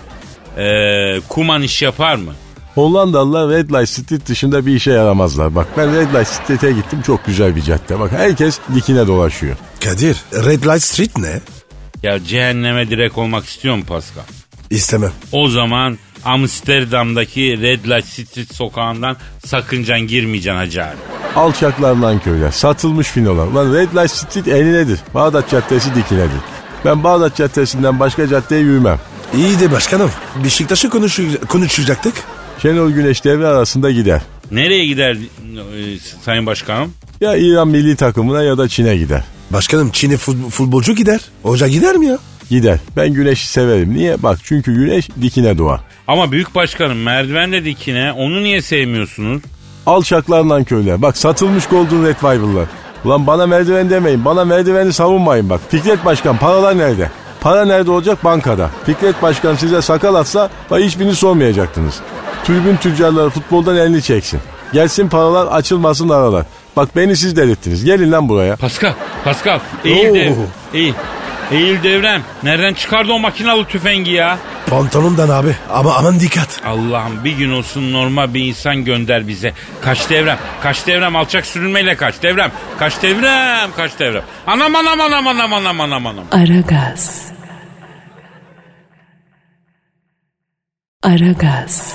[0.58, 2.32] Ee, Kuman iş yapar mı?
[2.74, 5.54] Hollandalılar Red Light Street dışında bir işe yaramazlar.
[5.54, 8.00] Bak ben Red Light Street'e gittim çok güzel bir cadde.
[8.00, 9.56] Bak herkes dikine dolaşıyor.
[9.84, 11.40] Kadir Red Light Street ne?
[12.02, 14.22] Ya cehenneme direkt olmak istiyor mu Pascal?
[14.70, 15.12] İstemem.
[15.32, 20.96] O zaman Amsterdam'daki Red Light Street sokağından sakıncan girmeyeceksin hacı abi.
[21.36, 23.46] Alçaklardan köyler, satılmış finolar.
[23.46, 24.98] Lan Red Light Street eninedir.
[25.14, 26.40] Bağdat Caddesi dikinedir.
[26.84, 28.98] Ben Bağdat Caddesi'nden başka caddeye yürümem.
[29.36, 30.10] İyi de başkanım.
[30.44, 32.14] Beşiktaş'ı konuşu- konuşacaktık.
[32.62, 34.20] Şenol Güneş devre arasında gider.
[34.50, 36.92] Nereye gider e, Sayın Başkanım?
[37.20, 39.24] Ya İran milli takımına ya da Çin'e gider.
[39.50, 41.20] Başkanım Çin'e fut- futbolcu gider.
[41.42, 42.18] Hoca gider mi ya?
[42.50, 42.78] Gider.
[42.96, 43.94] Ben Güneş'i severim.
[43.94, 44.22] Niye?
[44.22, 45.80] Bak çünkü Güneş dikine doğar.
[46.08, 49.42] Ama Büyük Başkanım merdiven de dikine onu niye sevmiyorsunuz?
[49.86, 51.02] Alçaklarla köyler.
[51.02, 52.66] Bak satılmış Golden Retriever'lar.
[53.04, 54.24] Ulan bana merdiven demeyin.
[54.24, 55.60] Bana merdiveni savunmayın bak.
[55.68, 57.10] Fikret Başkan paralar nerede?
[57.40, 58.24] Para nerede olacak?
[58.24, 58.70] Bankada.
[58.86, 62.00] Fikret Başkan size sakal atsa bak hiçbirini sormayacaktınız.
[62.44, 64.40] Tribün tüccarları futboldan elini çeksin.
[64.72, 66.46] Gelsin paralar açılmasın aralar.
[66.76, 67.84] Bak beni siz delirttiniz.
[67.84, 68.56] Gelin lan buraya.
[68.56, 68.92] Pascal,
[69.24, 70.32] Pascal eğil dev,
[70.74, 70.94] eğil.
[71.50, 72.22] Eğil devrem.
[72.42, 74.38] Nereden çıkardı o makinalı tüfengi ya?
[74.70, 75.56] Pantolondan abi.
[75.72, 76.60] Ama aman dikkat.
[76.66, 79.52] Allah'ım bir gün olsun normal bir insan gönder bize.
[79.82, 82.52] Kaç devrem, kaç devrem alçak sürünmeyle kaç devrem.
[82.78, 84.22] Kaç devrem, kaç devrem.
[84.46, 86.24] Anam anam anam anam anam anam anam.
[86.32, 87.26] Aragaz.
[91.02, 91.94] Aragaz.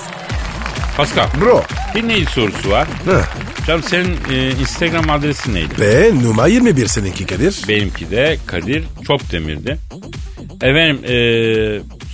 [0.96, 1.62] Pascal, Bro.
[1.94, 2.88] dinleyici sorusu var.
[3.04, 3.51] Heh.
[3.66, 5.68] Canım senin e, Instagram adresin neydi?
[5.80, 7.54] Ve numara 21 seninki Kadir.
[7.68, 9.78] Benimki de Kadir Çopdemir'di.
[10.62, 11.14] Efendim e,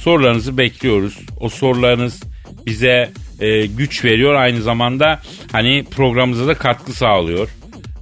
[0.02, 1.18] sorularınızı bekliyoruz.
[1.40, 2.22] O sorularınız
[2.66, 4.34] bize e, güç veriyor.
[4.34, 5.20] Aynı zamanda
[5.52, 7.48] hani programımıza da katkı sağlıyor.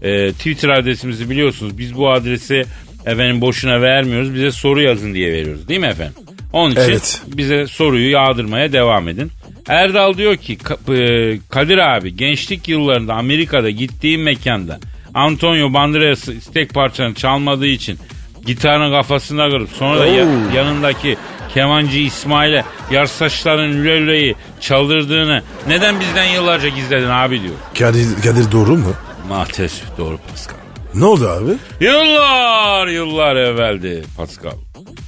[0.03, 1.79] E, Twitter adresimizi biliyorsunuz.
[1.79, 2.65] Biz bu adresi
[3.07, 4.35] efendim boşuna vermiyoruz.
[4.35, 5.69] Bize soru yazın diye veriyoruz.
[5.69, 6.15] Değil mi efendim?
[6.53, 7.23] Onun için Evet.
[7.27, 9.31] bize soruyu yağdırmaya devam edin.
[9.69, 14.79] Erdal diyor ki e, Kadir abi gençlik yıllarında Amerika'da gittiğim mekanda
[15.15, 17.99] Antonio Banderas istek parçanı çalmadığı için
[18.47, 21.17] gitarın kafasına kırıp sonra da ya- yanındaki
[21.55, 27.55] kemancı İsmail'e yar saçların lüleleyi çaldırdığını neden bizden yıllarca gizledin abi diyor.
[27.79, 28.93] Kadir, Kadir doğru mu?
[29.29, 30.57] Maalesef doğru Pascal.
[30.97, 31.51] Ne oldu abi?
[31.81, 34.53] Yıllar yıllar evveldi Pascal.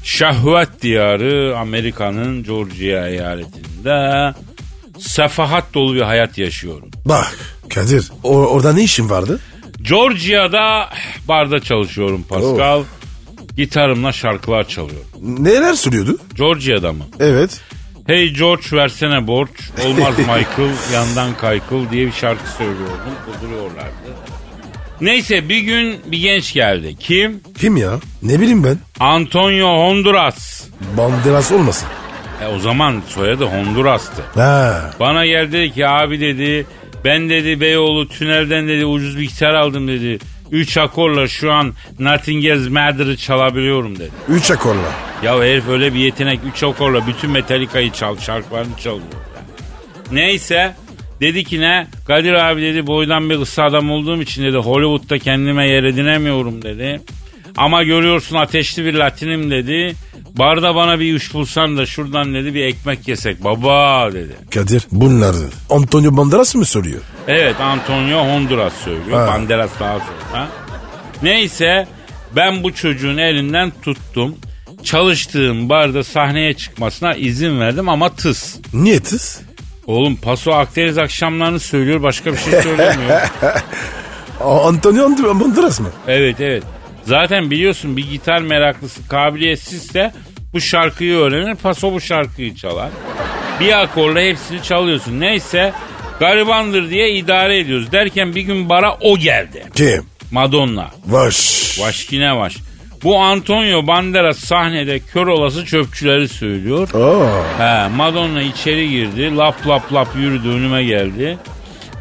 [0.04, 4.34] Şahvet diyarı Amerika'nın Georgia eyaletinde
[4.98, 6.90] sefahat dolu bir hayat yaşıyorum.
[7.04, 7.38] Bak
[7.74, 9.40] Kadir o, orada ne işin vardı?
[9.82, 10.88] Georgia'da
[11.28, 12.82] barda çalışıyorum Pascal.
[13.56, 15.06] Gitarımla şarkılar çalıyorum.
[15.20, 16.18] Neler söylüyordu?
[16.34, 17.04] Georgia'da mı?
[17.20, 17.60] Evet.
[18.06, 19.50] Hey George versene borç.
[19.86, 23.12] Olmaz Michael yandan kaykıl diye bir şarkı söylüyordum.
[23.26, 24.37] Kuduruyorlardı.
[25.00, 26.96] Neyse bir gün bir genç geldi.
[27.00, 27.40] Kim?
[27.58, 27.90] Kim ya?
[28.22, 28.78] Ne bileyim ben.
[29.00, 30.64] Antonio Honduras.
[30.96, 31.88] Banderas olmasın.
[32.42, 34.22] E o zaman soyadı Honduras'tı.
[34.34, 34.90] Ha.
[35.00, 36.66] Bana geldi dedi ki abi dedi
[37.04, 40.18] ben dedi Beyoğlu tünelden dedi ucuz bir gitar aldım dedi.
[40.50, 44.10] Üç akorla şu an Nothing Else Matter'ı çalabiliyorum dedi.
[44.28, 44.92] Üç akorla.
[45.22, 49.06] Ya herif öyle bir yetenek üç akorla bütün Metallica'yı çal, şarkılarını çalıyor.
[50.12, 50.74] Neyse
[51.20, 55.68] dedi ki ne Kadir abi dedi boydan bir kısa adam olduğum için dedi Hollywood'da kendime
[55.68, 57.00] yer edinemiyorum dedi.
[57.56, 59.94] Ama görüyorsun ateşli bir latinim dedi.
[60.38, 64.36] Barda bana bir iş bulsan da şuradan dedi bir ekmek yesek baba dedi.
[64.54, 65.34] Kadir bunlar
[65.70, 67.00] Antonio Banderas mı soruyor?
[67.28, 69.18] Evet Antonio Honduras söylüyor.
[69.18, 69.26] Ha.
[69.26, 70.48] Banderas daha sonra.
[71.22, 71.86] Neyse
[72.36, 74.36] ben bu çocuğun elinden tuttum.
[74.84, 78.56] Çalıştığım barda sahneye çıkmasına izin verdim ama tıs.
[78.72, 79.40] Niye tıs?
[79.88, 83.20] Oğlum Paso Akdeniz akşamlarını söylüyor başka bir şey söylemiyor.
[84.40, 85.90] Antonio Banderas mı?
[86.08, 86.62] evet evet.
[87.04, 90.12] Zaten biliyorsun bir gitar meraklısı kabiliyetsizse
[90.52, 92.90] bu şarkıyı öğrenir Paso bu şarkıyı çalar.
[93.60, 95.20] Bir akorla hepsini çalıyorsun.
[95.20, 95.72] Neyse
[96.20, 97.92] garibandır diye idare ediyoruz.
[97.92, 99.64] Derken bir gün bara o geldi.
[99.74, 100.06] Kim?
[100.30, 100.90] Madonna.
[101.06, 101.78] Vaş.
[101.80, 102.56] Vaşkine vaş.
[103.02, 106.88] Bu Antonio Banderas sahnede kör olası çöpçüleri söylüyor.
[106.94, 107.58] Aa.
[107.58, 109.36] He, Madonna içeri girdi.
[109.36, 111.38] Lap lap lap yürüdü önüme geldi.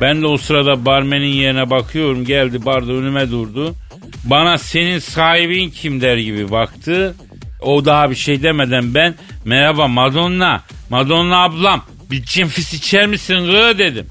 [0.01, 2.25] Ben de o sırada barmenin yerine bakıyorum.
[2.25, 3.75] Geldi barda önüme durdu.
[4.23, 7.15] Bana senin sahibin kim der gibi baktı.
[7.61, 13.77] O daha bir şey demeden ben merhaba Madonna, Madonna ablam bir cimfis içer misin gı
[13.77, 14.07] dedim.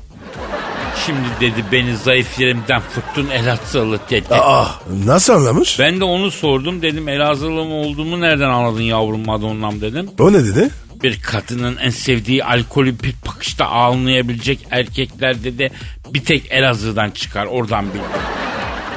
[1.06, 4.34] Şimdi dedi beni zayıf yerimden tuttun Elazığlı dedi.
[4.34, 4.66] Aa,
[5.04, 5.78] nasıl anlamış?
[5.78, 10.10] Ben de onu sordum dedim Elazığlı mı olduğumu nereden anladın yavrum Madonna'm dedim.
[10.20, 10.70] O ne dedi?
[11.02, 15.70] Bir kadının en sevdiği alkolü bir bakışta anlayabilecek erkekler dedi
[16.14, 18.00] bir tek Elazığ'dan çıkar oradan bildim.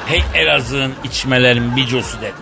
[0.06, 2.32] Hey Elazığ'ın içmelerin bicosu dedi.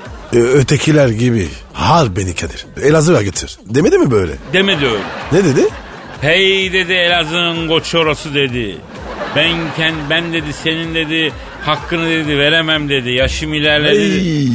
[0.44, 1.48] Ö- ötekiler gibi.
[1.72, 2.66] Har beni Kadir.
[2.82, 3.58] Elazığ'a getir.
[3.66, 4.32] Demedi mi böyle?
[4.52, 5.02] Demedi öyle.
[5.32, 5.68] Ne dedi?
[6.20, 8.78] Hey dedi Elazığ'ın koçorosu dedi.
[9.36, 11.32] Ben ken, ben dedi senin dedi
[11.64, 13.10] hakkını dedi veremem dedi.
[13.10, 13.98] Yaşım ilerledi.
[14.00, 14.28] dedi.
[14.28, 14.48] Ey.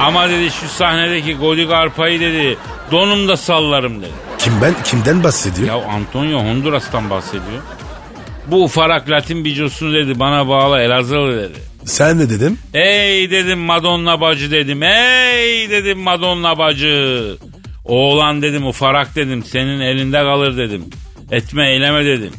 [0.00, 2.56] Ama dedi şu sahnedeki Godi Garpa'yı dedi
[2.90, 4.10] donumda sallarım dedi.
[4.38, 5.68] Kim ben kimden bahsediyor?
[5.68, 7.62] Ya Antonio Honduras'tan bahsediyor.
[8.46, 11.58] Bu ufarak Latin bicosunu dedi bana bağla Elazığlı dedi.
[11.84, 12.58] Sen ne dedim?
[12.74, 14.82] Ey dedim Madonna bacı dedim.
[14.82, 17.36] Ey dedim Madonna bacı.
[17.84, 20.84] Oğlan dedim ufarak dedim senin elinde kalır dedim.
[21.30, 22.32] Etme eyleme dedim.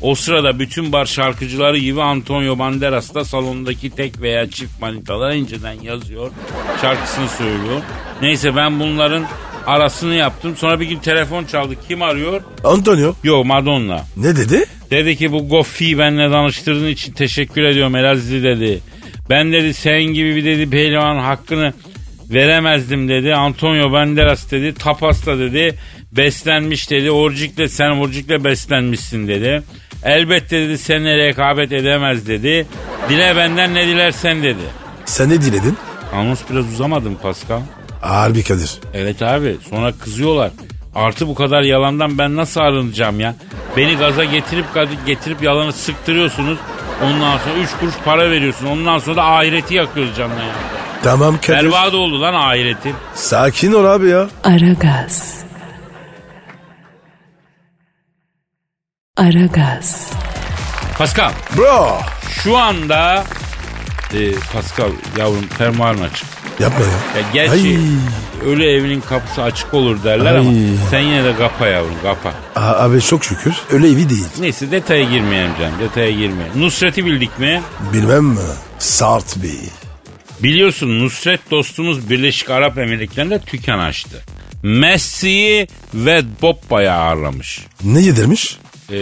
[0.00, 5.72] O sırada bütün bar şarkıcıları gibi Antonio Banderas da salondaki tek veya çift manitalara inceden
[5.82, 6.30] yazıyor.
[6.80, 7.80] Şarkısını söylüyor.
[8.22, 9.24] Neyse ben bunların
[9.66, 10.56] arasını yaptım.
[10.56, 11.74] Sonra bir gün telefon çaldı.
[11.88, 12.40] Kim arıyor?
[12.64, 13.14] Antonio.
[13.24, 14.04] Yok Madonna.
[14.16, 14.64] Ne dedi?
[14.90, 18.80] Dedi ki bu Goffi'yi benimle tanıştırdığın için teşekkür ediyorum Elazığ dedi.
[19.30, 21.72] Ben dedi sen gibi bir dedi pehlivan hakkını
[22.30, 23.34] veremezdim dedi.
[23.34, 24.74] Antonio Banderas dedi.
[24.74, 25.78] Tapas'ta dedi.
[26.12, 27.10] Beslenmiş dedi.
[27.10, 29.62] Orcik'le sen Orcik'le beslenmişsin dedi.
[30.04, 32.66] Elbette dedi seninle rekabet edemez dedi.
[33.08, 34.62] Dile benden ne dilersen dedi.
[35.04, 35.76] Sen ne diledin?
[36.14, 37.60] Anons biraz uzamadı mı Pascal?
[38.00, 38.70] Harbi Kadir.
[38.94, 40.50] Evet abi sonra kızıyorlar.
[40.94, 43.34] Artı bu kadar yalandan ben nasıl arınacağım ya?
[43.76, 44.64] Beni gaza getirip
[45.06, 46.58] getirip yalanı sıktırıyorsunuz.
[47.04, 48.66] Ondan sonra 3 kuruş para veriyorsun.
[48.66, 50.52] Ondan sonra da ahireti yakıyoruz canına ya.
[51.02, 51.64] Tamam Kadir.
[51.64, 52.94] Berbat oldu lan ahireti.
[53.14, 54.28] Sakin ol abi ya.
[54.44, 55.47] Aragaz.
[59.18, 60.10] Aragaz.
[60.98, 61.98] Pascal Bro.
[62.44, 63.24] şu anda
[64.14, 66.26] e, Pascal yavrum fermuarın açık.
[66.60, 67.20] Yapma ya.
[67.20, 67.78] Ya gerçi Ay.
[68.50, 70.56] ölü evinin kapısı açık olur derler ama Ay.
[70.90, 72.34] sen yine de kapa yavrum kapa.
[72.56, 74.26] Abi çok şükür öyle evi değil.
[74.40, 76.52] Neyse detaya girmeyelim canım detaya girmeyelim.
[76.62, 77.62] Nusret'i bildik mi?
[77.92, 78.38] Bilmem mi?
[78.78, 79.60] Sart Bey.
[80.42, 84.24] Biliyorsun Nusret dostumuz Birleşik Arap Emirlikleri'nde tüken açtı.
[84.62, 87.60] Messi'yi ve Bobba'yı ağırlamış.
[87.84, 88.58] Ne yedirmiş?
[88.92, 88.96] Ee,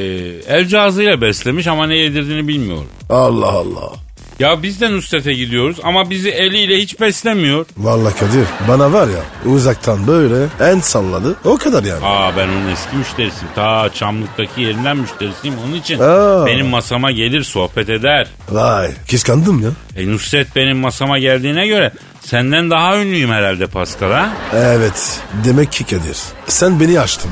[0.48, 2.88] el cihazıyla beslemiş ama ne yedirdiğini bilmiyorum.
[3.10, 3.92] Allah Allah.
[4.38, 7.66] Ya biz de Nusret'e gidiyoruz ama bizi eliyle hiç beslemiyor.
[7.76, 12.06] Vallahi Kadir bana var ya uzaktan böyle en salladı o kadar yani.
[12.06, 13.54] Aa ben onun eski müşterisiyim.
[13.54, 15.56] Ta Çamlık'taki yerinden müşterisiyim.
[15.66, 16.46] Onun için Aa.
[16.46, 18.26] benim masama gelir sohbet eder.
[18.50, 19.70] Vay kıskandım ya.
[19.96, 21.92] E Nusret benim masama geldiğine göre
[22.30, 24.28] senden daha ünlüyüm herhalde Pascal ha?
[24.54, 27.30] Evet demek ki Kadir sen beni açtın.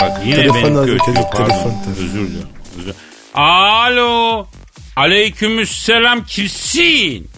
[0.00, 1.44] Bak yine Telefon benim kötü telefon, pardon.
[1.48, 2.04] telefon, telefon.
[2.04, 2.28] Özür.
[2.78, 2.94] Özür.
[3.34, 4.46] Alo.
[4.96, 7.28] Aleykümselam kimsin?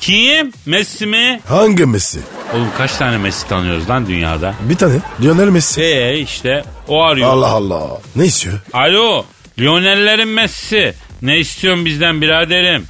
[0.00, 0.52] Kim?
[0.66, 1.40] Messi mi?
[1.48, 2.20] Hangi Messi?
[2.54, 4.54] Oğlum kaç tane Messi tanıyoruz lan dünyada?
[4.60, 5.82] Bir tane Lionel Messi.
[5.82, 7.28] Ee işte o arıyor.
[7.30, 8.00] Allah Allah.
[8.16, 8.58] Ne istiyor?
[8.72, 9.24] Alo.
[9.58, 10.94] Lionellerin Messi.
[11.22, 12.84] Ne istiyorsun bizden biraderim?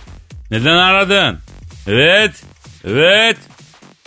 [0.51, 1.38] Neden aradın?
[1.87, 2.33] Evet.
[2.85, 3.37] Evet.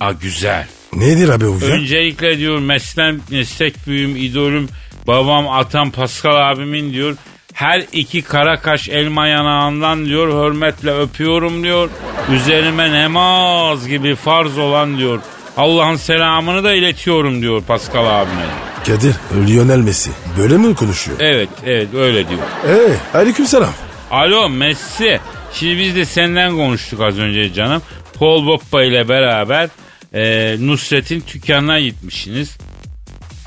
[0.02, 0.68] Aa güzel.
[0.94, 1.52] Nedir abi ya?
[1.52, 4.70] Öncelikle diyor meslek, meslek büyüğüm, idolüm,
[5.08, 7.16] babam, atam, Pascal abimin diyor.
[7.54, 11.90] Her iki kara kaş elma yanağından diyor hürmetle öpüyorum diyor.
[12.32, 15.20] Üzerime namaz gibi farz olan diyor.
[15.58, 18.46] Allah'ın selamını da iletiyorum diyor Pascal abime.
[18.88, 19.16] Kadir
[19.48, 20.10] Lionel Messi.
[20.38, 21.18] Böyle mi konuşuyor?
[21.22, 22.40] Evet evet öyle diyor.
[22.68, 23.74] Ee, aleyküm selam.
[24.12, 25.20] Alo Messi.
[25.54, 27.82] Şimdi biz de senden konuştuk az önce canım.
[28.20, 29.70] Paul Boppa ile beraber
[30.14, 32.58] e, Nusret'in dükkanına gitmişsiniz.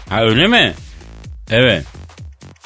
[0.08, 0.74] Ha öyle mi?
[1.50, 1.84] Evet.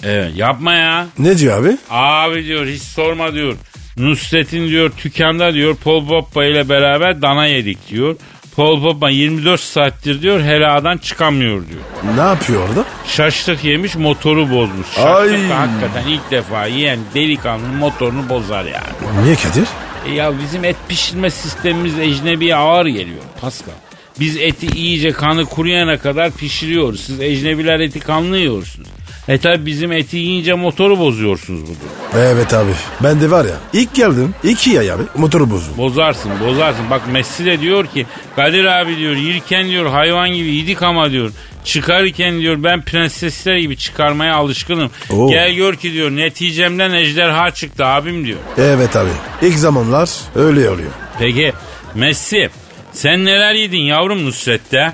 [0.03, 1.07] Evet yapma ya.
[1.19, 1.77] Ne diyor abi?
[1.91, 3.55] Abi diyor hiç sorma diyor.
[3.97, 8.17] Nusret'in diyor dükkanda diyor Paul Boppa ile beraber dana yedik diyor.
[8.57, 12.15] Paul Boppa 24 saattir diyor heladan çıkamıyor diyor.
[12.17, 12.85] Ne yapıyor orada?
[13.07, 14.99] Şaşlık yemiş motoru bozmuş.
[14.99, 15.29] Ay.
[15.29, 19.25] Şaşlık da hakikaten ilk defa yiyen delikanlının motorunu bozar yani.
[19.25, 19.65] Niye Kadir?
[20.07, 23.73] E ya bizim et pişirme sistemimiz ecnebiye ağır geliyor Pascal.
[24.20, 27.00] Biz eti iyice kanı kuruyana kadar pişiriyoruz.
[27.00, 28.88] Siz ecnebiler eti kanlı yiyorsunuz.
[29.28, 32.28] E tabi bizim eti yiyince motoru bozuyorsunuz bu durumda.
[32.28, 32.70] Evet abi.
[33.02, 35.78] Ben de var ya ilk geldim iki ay abi motoru bozdum.
[35.78, 36.90] Bozarsın bozarsın.
[36.90, 41.31] Bak Messi de diyor ki Kadir abi diyor yirken diyor hayvan gibi yedik ama diyor.
[41.64, 44.90] Çıkarken diyor ben prensesler gibi çıkarmaya alışkınım.
[45.11, 45.31] Oo.
[45.31, 48.38] Gel gör ki diyor neticemden ejderha çıktı abim diyor.
[48.59, 49.11] Evet abi.
[49.42, 50.90] İlk zamanlar öyle oluyor.
[51.18, 51.52] Peki
[51.94, 52.50] Messi
[52.99, 54.93] sen neler yedin yavrum Nusret'te?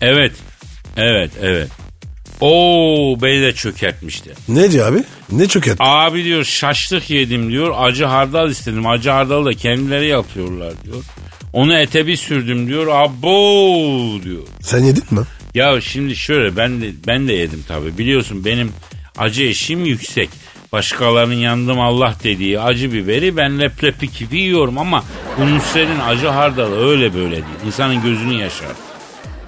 [0.00, 0.32] Evet.
[0.96, 1.68] Evet evet.
[2.40, 4.30] Oo beni de çökertmişti.
[4.48, 5.04] Ne diyor abi?
[5.32, 5.76] Ne çöket?
[5.78, 7.74] Abi diyor şaşlık yedim diyor.
[7.78, 8.86] Acı hardal istedim.
[8.86, 11.04] Acı hardalı da kendileri yapıyorlar diyor.
[11.52, 12.86] Onu ete bir sürdüm diyor.
[12.86, 14.42] Abo diyor.
[14.60, 15.20] Sen yedin mi?
[15.54, 17.98] Ya şimdi şöyle ben de ben de yedim tabii.
[17.98, 18.72] Biliyorsun benim
[19.18, 20.30] acı eşiğim yüksek.
[20.72, 25.04] Başkalarının yandım Allah dediği acı biberi ben leplepi gibi yiyorum ama
[25.38, 27.44] bu Nusret'in acı hardalı öyle böyle değil.
[27.66, 28.68] İnsanın gözünü yaşar.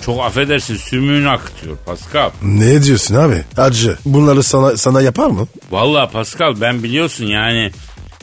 [0.04, 2.30] Çok affedersin sümüğünü akıtıyor Pascal.
[2.42, 3.42] Ne diyorsun abi?
[3.56, 3.98] Acı.
[4.04, 5.46] Bunları sana sana yapar mı?
[5.70, 7.70] Vallahi Pascal ben biliyorsun yani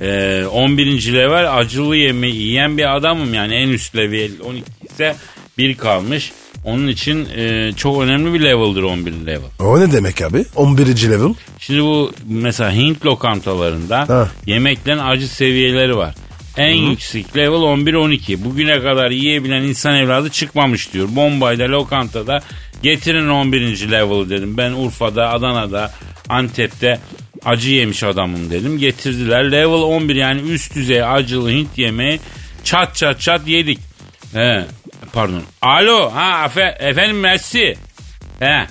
[0.01, 1.13] e, 11.
[1.13, 5.15] level acılı yemeği yiyen bir adamım yani en üst level 12 ise
[5.57, 6.31] bir kalmış.
[6.63, 9.50] Onun için e, çok önemli bir level'dır 11 level.
[9.60, 10.45] O ne demek abi?
[10.56, 11.10] 11.
[11.10, 11.34] level.
[11.60, 14.30] Şimdi bu mesela Hint lokantalarında Ha.
[14.45, 16.15] yemeklerin acı seviyeleri var.
[16.58, 18.43] En yüksek level 11-12.
[18.45, 21.08] Bugüne kadar yiyebilen insan evladı çıkmamış diyor.
[21.12, 22.39] Bombay'da lokantada
[22.84, 23.91] getirin 11.
[23.91, 24.58] level dedim.
[24.58, 25.91] Ben Urfa'da, Adana'da,
[26.30, 27.00] Antep'te
[27.45, 28.78] acı yemiş adamım dedim.
[28.78, 29.52] Getirdiler.
[29.52, 32.19] Level 11 yani üst düzey acılı Hint yemeği
[32.63, 33.80] çat çat çat yedik.
[34.34, 34.65] He,
[35.19, 35.41] pardon.
[35.62, 37.75] Alo, ha efe, efendim Messi.
[38.39, 38.67] He.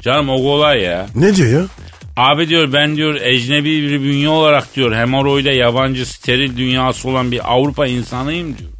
[0.00, 1.06] Canım o kolay ya.
[1.14, 1.66] Ne diyor ya?
[2.16, 7.52] Abi diyor ben diyor ecnebi bir bünye olarak diyor hemoroide yabancı steril dünyası olan bir
[7.52, 8.70] Avrupa insanıyım diyor.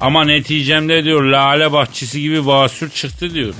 [0.00, 3.54] Ama neticemde diyor lale bahçesi gibi basür çıktı diyor.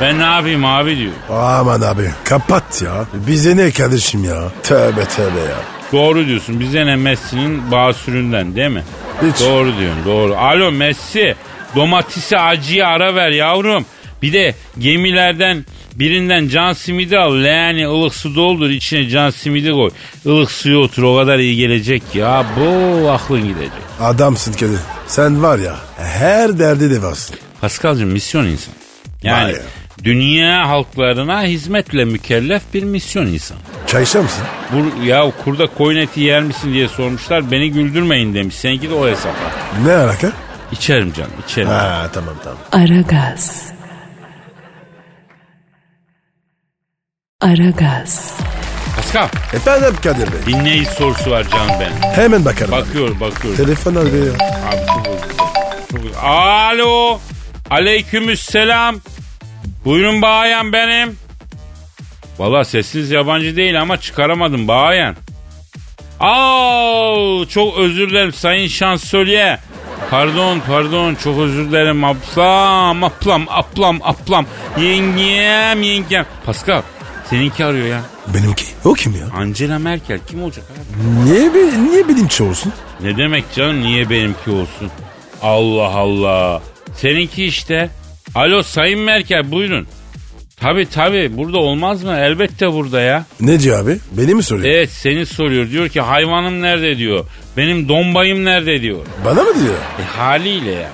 [0.00, 1.12] Ben ne yapayım abi diyor.
[1.30, 3.04] Aman abi kapat ya.
[3.26, 4.42] Bize ne kardeşim ya?
[4.62, 5.60] Tövbe tövbe ya.
[5.92, 8.82] Doğru diyorsun bize ne Messi'nin basüründen değil mi?
[9.22, 9.40] Hiç.
[9.40, 10.36] Doğru diyorsun doğru.
[10.36, 11.34] Alo Messi
[11.76, 13.84] domatesi acıya ara ver yavrum.
[14.22, 17.34] Bir de gemilerden birinden can simidi al.
[17.34, 19.90] Leğeni ılık su doldur içine can simidi koy.
[20.24, 22.46] Ilık suya otur o kadar iyi gelecek ya.
[22.56, 23.72] Bu aklın gidecek.
[24.00, 24.78] Adamsın kedi.
[25.06, 27.36] Sen var ya her derdi de varsın.
[27.60, 28.74] Paskal'cığım misyon insan.
[29.22, 29.58] Yani ya.
[30.04, 33.56] dünya halklarına hizmetle mükellef bir misyon insan.
[33.86, 34.44] Çay içer misin?
[34.72, 37.50] Bu, ya kurda koyun eti yer misin diye sormuşlar.
[37.50, 38.54] Beni güldürmeyin demiş.
[38.54, 39.50] Seninki de o hesapla.
[39.84, 40.32] Ne alaka?
[40.72, 41.68] İçerim canım içerim.
[41.68, 42.58] Ha tamam tamam.
[42.72, 43.72] Aragaz.
[47.40, 48.34] Aragaz.
[48.96, 50.46] Pascal Efendim Kadir Bey.
[50.46, 52.12] dinleyici sorusu var canım benim.
[52.14, 52.74] Hemen bakarım.
[52.74, 52.80] abi.
[52.80, 53.56] Bakıyor bakıyor.
[53.56, 54.00] Telefon al.
[54.00, 54.06] Abi
[54.86, 55.06] çok
[56.04, 57.20] özür- Alo.
[57.70, 58.96] Aleykümselam.
[59.84, 61.16] Buyurun bayan benim.
[62.38, 65.16] Valla sesiniz yabancı değil ama çıkaramadım bayan.
[66.20, 69.58] Aa, çok özür dilerim sayın şansölye.
[70.10, 74.46] Pardon pardon çok özür dilerim ablam ablam ablam ablam
[74.80, 76.26] yengem yengem.
[76.46, 76.82] Pascal
[77.30, 78.00] seninki arıyor ya.
[78.34, 78.64] Benimki.
[78.84, 79.26] O kim ya?
[79.40, 81.24] Angela Merkel kim olacak abi?
[81.24, 82.72] Niye, be, niye bilinçli olsun?
[83.00, 84.90] Ne demek canım niye benimki olsun?
[85.42, 86.62] Allah Allah.
[86.96, 87.90] Seninki işte.
[88.34, 89.86] Alo Sayın Merkel buyurun.
[90.62, 92.12] Tabi tabi burada olmaz mı?
[92.18, 93.24] Elbette burada ya.
[93.40, 93.98] Ne diyor abi?
[94.12, 94.66] Beni mi soruyor?
[94.74, 95.70] Evet seni soruyor.
[95.70, 97.24] Diyor ki hayvanım nerede diyor.
[97.56, 98.98] Benim dombayım nerede diyor.
[99.24, 99.74] Bana mı diyor?
[99.74, 100.90] E, haliyle ya.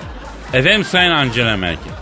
[0.53, 1.93] Efendim Sayın Angela Merkel.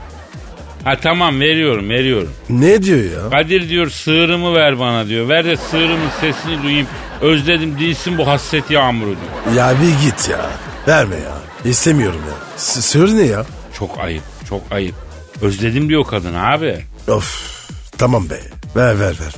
[0.83, 2.29] Ha tamam veriyorum veriyorum.
[2.49, 3.29] Ne diyor ya?
[3.29, 5.29] Kadir diyor sığırımı ver bana diyor.
[5.29, 6.87] Ver de sığırımın sesini duyayım.
[7.21, 9.55] Özledim dinsin bu hasret yağmuru diyor.
[9.57, 10.45] Ya bir git ya.
[10.87, 11.37] Verme ya.
[11.71, 12.35] İstemiyorum ya.
[12.57, 13.45] S- sır ne ya?
[13.79, 14.95] Çok ayıp çok ayıp.
[15.41, 16.75] Özledim diyor kadın abi.
[17.07, 17.56] Of.
[17.97, 18.39] Tamam be.
[18.75, 19.33] Ver ver ver.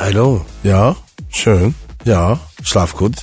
[0.00, 0.42] Alo.
[0.64, 0.94] Ya.
[1.32, 1.74] Schön.
[2.06, 2.38] Ya.
[2.64, 3.14] Schlaf gut.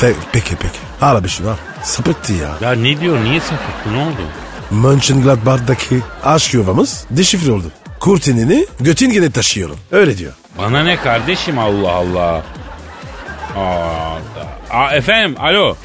[0.00, 0.78] Fe- peki peki.
[1.00, 1.56] Ara bir şey var.
[1.82, 2.50] Sapıttı ya.
[2.60, 4.22] Ya ne diyor niye sapıttı ne oldu?
[4.70, 7.70] Mönchengladbach'daki aşk yuvamız deşifre oldu.
[8.00, 9.76] Kurtinini götüngene taşıyorum.
[9.92, 10.32] Öyle diyor.
[10.58, 12.42] Bana ne kardeşim Allah Allah.
[14.70, 15.76] Aa, efendim alo.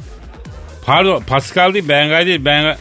[0.85, 2.77] Pardon Pascal değil ben değil ben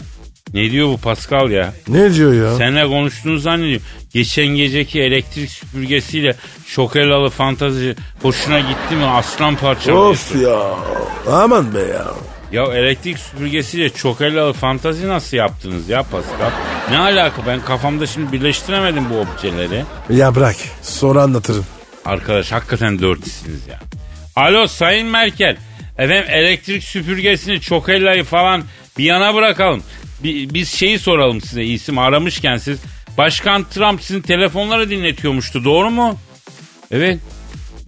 [0.56, 1.72] Ne diyor bu Pascal ya?
[1.88, 2.56] Ne diyor ya?
[2.56, 3.86] Seninle konuştuğunu zannediyorum.
[4.12, 9.96] Geçen geceki elektrik süpürgesiyle şokelalı fantazi hoşuna gitti mi aslan parçam.
[9.96, 10.60] Of ya.
[11.32, 12.06] Aman be ya.
[12.52, 16.50] Ya elektrik süpürgesiyle çokelalı fantazi nasıl yaptınız ya Pascal?
[16.90, 19.84] Ne alaka ben kafamda şimdi birleştiremedim bu objeleri.
[20.10, 20.56] Ya bırak.
[20.82, 21.66] Sonra anlatırım.
[22.04, 23.80] Arkadaş hakikaten dörtüsünüz ya.
[24.36, 25.56] Alo Sayın Merkel.
[25.98, 28.62] Efendim elektrik süpürgesini çokellayı falan
[28.98, 29.82] bir yana bırakalım.
[30.24, 32.78] Bi- biz şeyi soralım size isim aramışken siz.
[33.18, 36.16] Başkan Trump sizin telefonları dinletiyormuştu doğru mu?
[36.90, 37.18] Evet.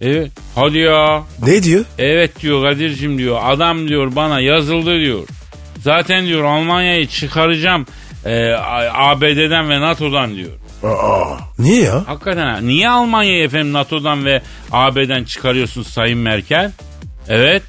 [0.01, 0.31] Evet.
[0.55, 1.23] Hadi ya.
[1.45, 1.85] Ne diyor?
[1.97, 3.39] Evet diyor Kadir'cim diyor.
[3.43, 5.27] Adam diyor bana yazıldı diyor.
[5.83, 7.85] Zaten diyor Almanya'yı çıkaracağım
[8.25, 8.53] e,
[8.93, 10.51] ABD'den ve NATO'dan diyor.
[10.83, 12.03] Aa, niye ya?
[12.07, 12.57] Hakikaten ha.
[12.61, 16.71] Niye Almanya'yı efendim NATO'dan ve AB'den çıkarıyorsun Sayın Merkel?
[17.29, 17.63] Evet.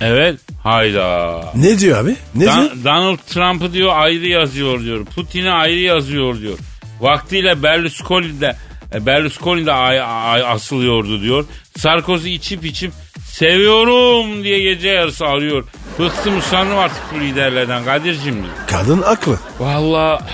[0.00, 0.40] Evet.
[0.62, 1.40] Hayda.
[1.54, 2.16] Ne diyor abi?
[2.34, 2.54] Ne diyor?
[2.54, 5.04] Dan- Donald Trump'ı diyor ayrı yazıyor diyor.
[5.04, 6.58] Putin'i ayrı yazıyor diyor.
[7.00, 8.56] Vaktiyle Berlusconi de
[8.94, 11.44] e, Berlusconi de ay- ay- asılıyordu diyor.
[11.78, 12.92] Sarkozy içip içip
[13.30, 15.64] seviyorum diye gece yarısı arıyor.
[15.98, 18.54] Bıktım usandım artık bu liderlerden Kadir'cim diyor.
[18.66, 19.38] Kadın aklı.
[19.60, 20.26] Valla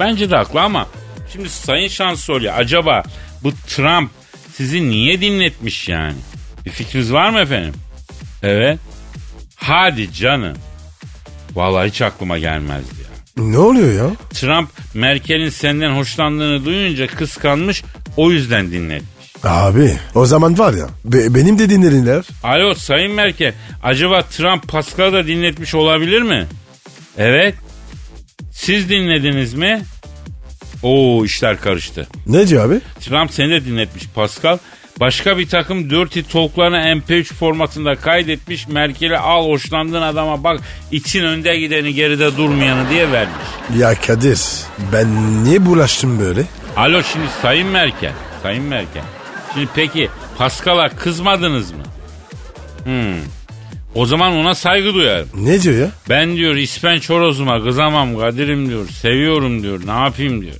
[0.00, 0.86] bence de haklı ama
[1.32, 3.02] şimdi Sayın Şansölye acaba
[3.42, 4.10] bu Trump
[4.52, 6.14] sizi niye dinletmiş yani?
[6.66, 7.74] Bir fikriniz var mı efendim?
[8.42, 8.78] Evet.
[9.62, 10.56] Hadi canım.
[11.54, 13.44] Vallahi hiç aklıma gelmezdi ya.
[13.44, 14.10] Ne oluyor ya?
[14.30, 17.84] Trump Merkel'in senden hoşlandığını duyunca kıskanmış
[18.16, 19.10] o yüzden dinletmiş.
[19.44, 22.24] Abi o zaman var ya be- benim de dinlerinler.
[22.42, 23.52] Alo Sayın Merkel
[23.82, 26.46] acaba Trump Pascal'ı da dinletmiş olabilir mi?
[27.18, 27.54] Evet.
[28.52, 29.82] Siz dinlediniz mi?
[30.82, 32.06] Oo işler karıştı.
[32.26, 32.80] Ne diyor abi?
[33.00, 34.58] Trump seni de dinletmiş Pascal.
[35.00, 38.68] Başka bir takım dirty talklarını MP3 formatında kaydetmiş.
[38.68, 40.60] Merkel'e al hoşlandığın adama bak
[40.92, 43.46] için önde gideni geride durmayanı diye vermiş.
[43.78, 44.40] Ya Kadir
[44.92, 46.44] ben niye bulaştım böyle?
[46.76, 48.12] Alo şimdi Sayın Merkel.
[48.42, 49.02] Sayın Merkel.
[49.54, 51.82] Şimdi peki Pascal'a kızmadınız mı?
[52.84, 53.22] Hmm.
[53.94, 55.28] O zaman ona saygı duyarım.
[55.34, 55.90] Ne diyor ya?
[56.08, 58.88] Ben diyor İspenç horozuma kızamam Kadir'im diyor.
[58.88, 59.80] Seviyorum diyor.
[59.86, 60.54] Ne yapayım diyor.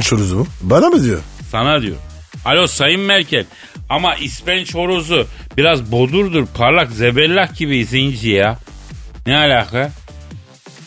[0.00, 0.46] Çuruzu mu?
[0.62, 1.20] Bana mı diyor?
[1.50, 1.96] Sana diyor.
[2.44, 3.44] Alo Sayın Merkel.
[3.90, 5.26] Ama İspenç horozu
[5.56, 6.46] biraz bodurdur.
[6.46, 8.58] Parlak zebellah gibi zinci ya.
[9.26, 9.90] Ne alaka?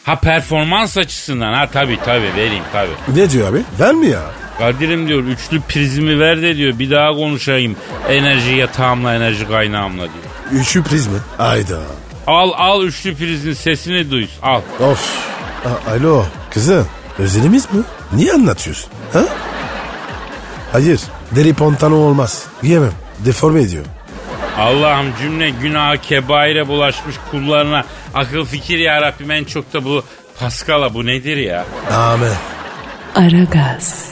[0.04, 3.20] Ha performans açısından ha tabii tabii vereyim tabii.
[3.20, 3.62] Ne diyor abi?
[3.80, 4.22] Ver mi ya?
[4.60, 7.76] Kadir'im diyor üçlü prizmi ver de diyor bir daha konuşayım.
[8.10, 10.62] Enerji yatağımla enerji kaynağımla diyor.
[10.62, 11.18] Üçü priz mi?
[11.40, 11.80] Ayda.
[12.28, 14.28] Al al üçlü prizin sesini duy.
[14.44, 14.62] Al.
[14.80, 15.18] Of.
[15.66, 16.88] A- Alo kızım
[17.20, 17.84] özelimiz bu.
[18.18, 18.90] Niye anlatıyorsun?
[19.14, 19.24] Ha?
[20.72, 21.00] Hayır
[21.32, 22.46] deri pantolon olmaz.
[22.62, 22.92] Giyemem.
[23.26, 23.86] Deforme ediyor.
[24.58, 30.04] Allah'ım cümle günah kebaire bulaşmış kullarına akıl fikir ya Rabbim en çok da bu
[30.40, 31.66] Paskal'a bu nedir ya?
[31.94, 32.34] Amen.
[33.16, 34.10] Aragaz.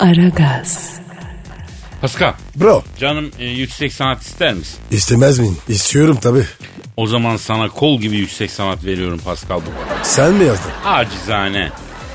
[0.00, 0.92] Aragaz.
[2.00, 4.78] Paskal Bro canım e, yüksek sanat ister misin?
[4.90, 5.58] istemez miyim?
[5.68, 6.44] İstiyorum tabii.
[6.96, 9.70] O zaman sana kol gibi yüksek sanat veriyorum Pascal bu.
[10.02, 10.70] Sen mi yazdın?
[10.86, 11.72] Acizane.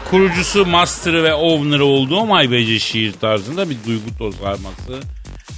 [0.10, 5.00] Kurucusu, master'ı ve owner'ı olduğum Aybeci şiir tarzında bir duygu tozarması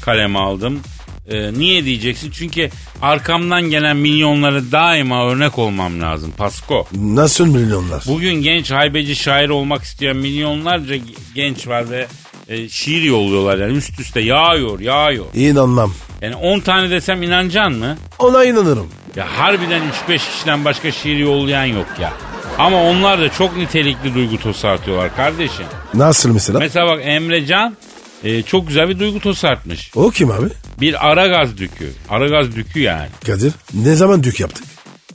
[0.01, 0.79] kaleme aldım.
[1.27, 2.31] Ee, niye diyeceksin?
[2.31, 2.69] Çünkü
[3.01, 6.87] arkamdan gelen milyonlara daima örnek olmam lazım Pasko.
[6.93, 8.03] Nasıl milyonlar?
[8.07, 10.95] Bugün genç haybeci şair olmak isteyen milyonlarca
[11.35, 12.07] genç var ve
[12.47, 15.25] e, şiir yolluyorlar yani üst üste yağıyor yağıyor.
[15.33, 15.93] İnanmam.
[16.21, 17.97] Yani 10 tane desem inanacaksın mı?
[18.19, 18.87] Ona inanırım.
[19.15, 22.13] Ya harbiden 3-5 kişiden başka şiir yollayan yok ya.
[22.59, 25.65] Ama onlar da çok nitelikli duygu tosartıyorlar kardeşim.
[25.93, 26.59] Nasıl mesela?
[26.59, 27.75] Mesela bak Emrecan
[28.23, 29.91] e, çok güzel bir duygu tosartmış.
[29.95, 30.45] o kim abi?
[30.81, 31.91] Bir aragaz dükü.
[32.09, 33.07] Aragaz dükü yani.
[33.25, 34.63] Kadir ne zaman dük yaptık?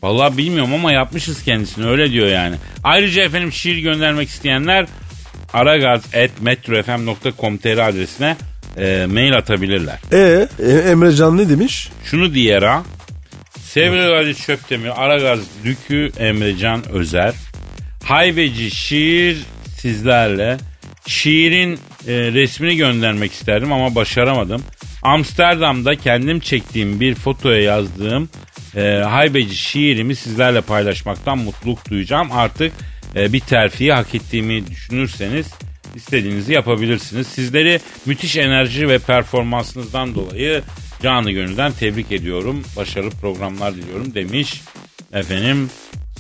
[0.02, 2.56] Vallahi bilmiyorum ama yapmışız kendisini öyle diyor yani.
[2.84, 4.86] Ayrıca efendim şiir göndermek isteyenler
[5.52, 8.36] aragaz.metrofm.com.tr adresine
[8.76, 9.98] e, mail atabilirler.
[10.12, 11.88] E, e Emrecan ne demiş?
[12.04, 12.82] Şunu diye ha.
[13.74, 17.34] Sevgili Kadir Çöptemir, Aragaz Dükü Emrecan Özer.
[18.04, 19.38] Hayveci şiir
[19.78, 20.56] sizlerle.
[21.06, 24.62] Şiirin e, resmini göndermek isterdim ama başaramadım.
[25.02, 28.28] Amsterdam'da kendim çektiğim bir fotoya yazdığım
[28.76, 32.32] e, haybeci şiirimi sizlerle paylaşmaktan mutluluk duyacağım.
[32.32, 32.72] Artık
[33.16, 35.46] e, bir terfiyi hak ettiğimi düşünürseniz
[35.94, 37.26] istediğinizi yapabilirsiniz.
[37.26, 40.62] Sizleri müthiş enerji ve performansınızdan dolayı
[41.02, 42.62] canı gönülden tebrik ediyorum.
[42.76, 44.60] Başarılı programlar diliyorum demiş.
[45.12, 45.70] Efendim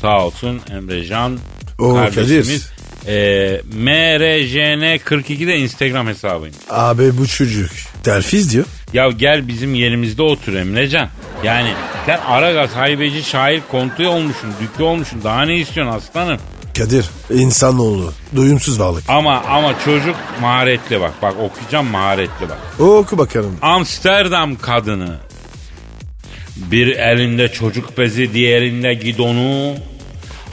[0.00, 1.38] sağ olsun Emrecan
[1.78, 2.70] Oo, kardeşimiz.
[3.06, 6.54] E, MRJN42'de Instagram hesabıyım.
[6.70, 7.70] Abi bu çocuk
[8.02, 8.64] terfiz diyor.
[8.92, 11.08] Ya gel bizim yerimizde otur Emrecan.
[11.44, 11.68] Yani
[12.06, 15.24] sen Aragaz haybeci şair kontuya olmuşsun, dükü olmuşsun.
[15.24, 16.38] Daha ne istiyorsun aslanım?
[16.78, 19.04] Kadir insanoğlu duyumsuz varlık.
[19.08, 21.12] Ama ama çocuk maharetli bak.
[21.22, 22.58] Bak okuyacağım maharetli bak.
[22.80, 23.56] Oku bakalım.
[23.62, 25.16] Amsterdam kadını.
[26.56, 29.74] Bir elinde çocuk bezi diğerinde gidonu.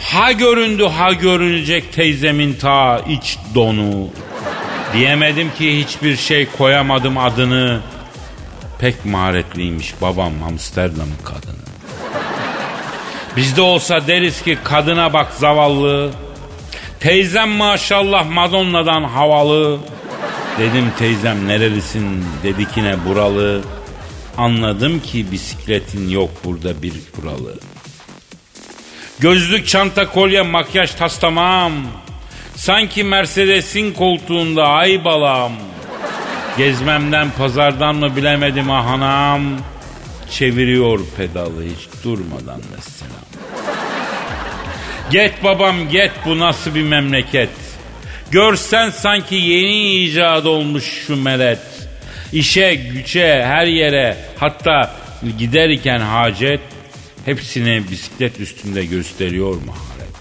[0.01, 4.07] Ha göründü ha görünecek teyzemin ta iç donu.
[4.93, 7.81] Diyemedim ki hiçbir şey koyamadım adını.
[8.79, 11.60] Pek maharetliymiş babam Amsterdam kadını.
[13.37, 16.11] Bizde olsa deriz ki kadına bak zavallı.
[16.99, 19.79] Teyzem maşallah Madonna'dan havalı.
[20.59, 23.61] Dedim teyzem nerelisin dedi ki ne buralı.
[24.37, 27.59] Anladım ki bisikletin yok burada bir kuralı.
[29.19, 31.71] Gözlük, çanta, kolye, makyaj tas tamam.
[32.55, 35.51] Sanki Mercedes'in koltuğunda ay balam.
[36.57, 39.41] Gezmemden pazardan mı bilemedim ahanam.
[40.31, 43.00] Çeviriyor pedalı hiç durmadan mesela.
[45.11, 47.49] Get babam get bu nasıl bir memleket.
[48.31, 51.59] Görsen sanki yeni icat olmuş şu meret.
[52.33, 54.95] İşe güce her yere hatta
[55.37, 56.59] giderken hacet
[57.25, 60.15] hepsini bisiklet üstünde gösteriyor maharet.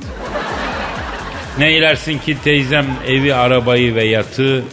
[1.58, 4.64] Ne ilersin ki teyzem evi arabayı ve yatı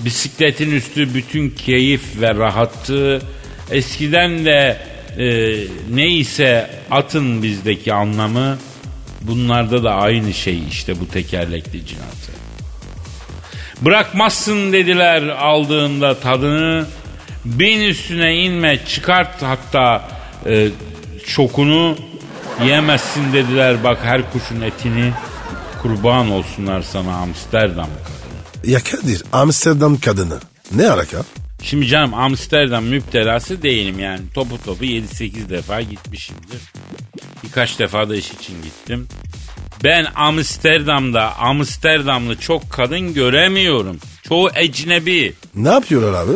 [0.00, 3.22] Bisikletin üstü bütün keyif ve rahatlığı.
[3.70, 4.78] Eskiden de
[5.18, 5.56] e,
[5.94, 8.58] neyse atın bizdeki anlamı
[9.26, 12.32] bunlarda da aynı şey işte bu tekerlekli cinatı.
[13.80, 16.86] Bırakmazsın dediler aldığında tadını.
[17.44, 20.08] Bin üstüne inme çıkart hatta
[20.46, 20.68] e,
[21.26, 21.96] şokunu.
[22.62, 25.12] Yiyemezsin dediler bak her kuşun etini.
[25.82, 28.72] Kurban olsunlar sana Amsterdam kadını.
[28.72, 30.38] Ya Kadir Amsterdam kadını.
[30.74, 31.24] Ne alaka?
[31.62, 34.20] Şimdi canım Amsterdam müptelası değilim yani.
[34.34, 36.60] Topu topu 7-8 defa gitmişimdir.
[37.44, 39.08] Birkaç defa da iş için gittim.
[39.84, 43.98] Ben Amsterdam'da Amsterdamlı çok kadın göremiyorum.
[44.22, 45.34] Çoğu ecnebi.
[45.54, 46.32] Ne yapıyorlar abi?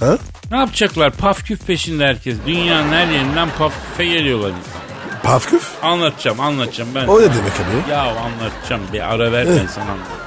[0.00, 0.18] Ha?
[0.50, 1.12] Ne yapacaklar?
[1.12, 2.36] Paf küf peşinde herkes.
[2.46, 4.82] Dünyanın her yerinden paf küfe geliyorlar insan.
[5.22, 5.68] Pafküf?
[5.82, 7.06] Anlatacağım anlatacağım ben.
[7.06, 7.90] O ne demek abi?
[7.90, 10.20] Ya anlatacağım bir ara ver ben sana anlatacağım.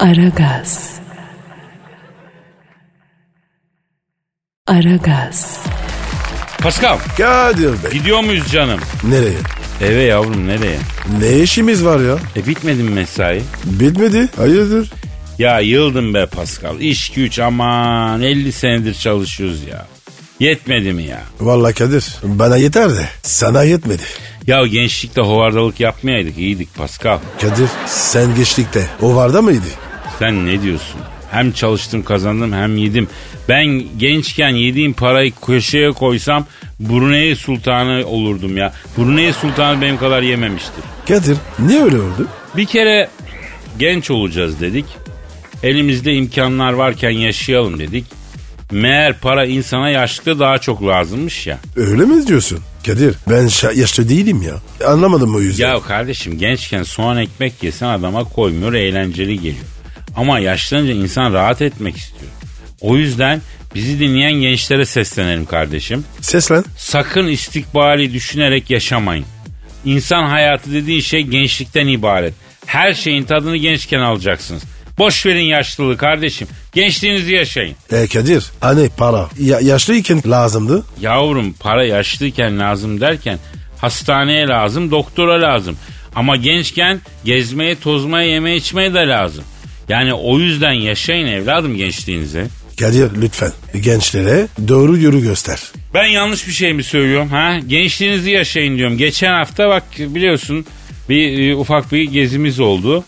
[0.00, 0.94] Aragaz.
[4.66, 5.60] Aragaz.
[6.62, 7.90] Pascal Kadir Bey.
[7.92, 8.80] gidiyor muyuz canım?
[9.04, 9.36] Nereye?
[9.84, 10.78] Eve yavrum nereye?
[11.20, 12.18] Ne işimiz var ya?
[12.36, 13.42] E bitmedi mi mesai?
[13.64, 14.28] Bitmedi.
[14.36, 14.90] Hayırdır?
[15.38, 16.80] Ya yıldım be Pascal.
[16.80, 19.86] İş güç aman 50 senedir çalışıyoruz ya.
[20.40, 21.20] Yetmedi mi ya?
[21.40, 24.02] Vallahi Kadir bana yeter de sana yetmedi.
[24.46, 27.18] Ya gençlikte hovardalık yapmayaydık iyiydik Pascal.
[27.40, 29.66] Kadir sen geçtikte o varda mıydı?
[30.18, 31.00] Sen ne diyorsun?
[31.30, 33.08] Hem çalıştım kazandım hem yedim.
[33.48, 36.46] Ben gençken yediğim parayı köşeye koysam
[36.80, 38.72] Brunei Sultanı olurdum ya.
[38.98, 40.84] Brunei Sultanı benim kadar yememiştir.
[41.08, 42.28] Kadir niye öyle oldu?
[42.56, 43.08] Bir kere
[43.78, 44.84] genç olacağız dedik.
[45.62, 48.04] Elimizde imkanlar varken yaşayalım dedik.
[48.70, 51.58] Meğer para insana yaşlıkta daha çok lazımmış ya.
[51.76, 52.58] Öyle mi diyorsun?
[52.86, 54.54] Kadir ben yaşlı değilim ya.
[54.88, 55.68] Anlamadım o yüzden.
[55.68, 59.64] Ya kardeşim gençken soğan ekmek yesen adama koymuyor eğlenceli geliyor.
[60.16, 62.32] Ama yaşlanınca insan rahat etmek istiyor.
[62.84, 63.40] O yüzden
[63.74, 66.04] bizi dinleyen gençlere seslenelim kardeşim.
[66.20, 66.64] Seslen.
[66.78, 69.24] Sakın istikbali düşünerek yaşamayın.
[69.84, 72.34] İnsan hayatı dediğin şey gençlikten ibaret.
[72.66, 74.62] Her şeyin tadını gençken alacaksınız.
[74.98, 76.48] Boş verin yaşlılığı kardeşim.
[76.72, 77.76] Gençliğinizi yaşayın.
[77.92, 80.84] E Kadir hani para ya- yaşlıyken lazımdı.
[81.00, 83.38] Yavrum para yaşlıyken lazım derken
[83.78, 85.76] hastaneye lazım, doktora lazım.
[86.14, 89.44] Ama gençken gezmeye, tozmaya, yeme içmeye de lazım.
[89.88, 92.46] Yani o yüzden yaşayın evladım gençliğinizi.
[92.78, 95.60] Kadir lütfen gençlere doğru yolu göster.
[95.94, 97.58] Ben yanlış bir şey mi söylüyorum ha?
[97.66, 98.98] Gençliğinizi yaşayın diyorum.
[98.98, 100.66] Geçen hafta bak biliyorsun
[101.08, 103.04] bir e, ufak bir gezimiz oldu.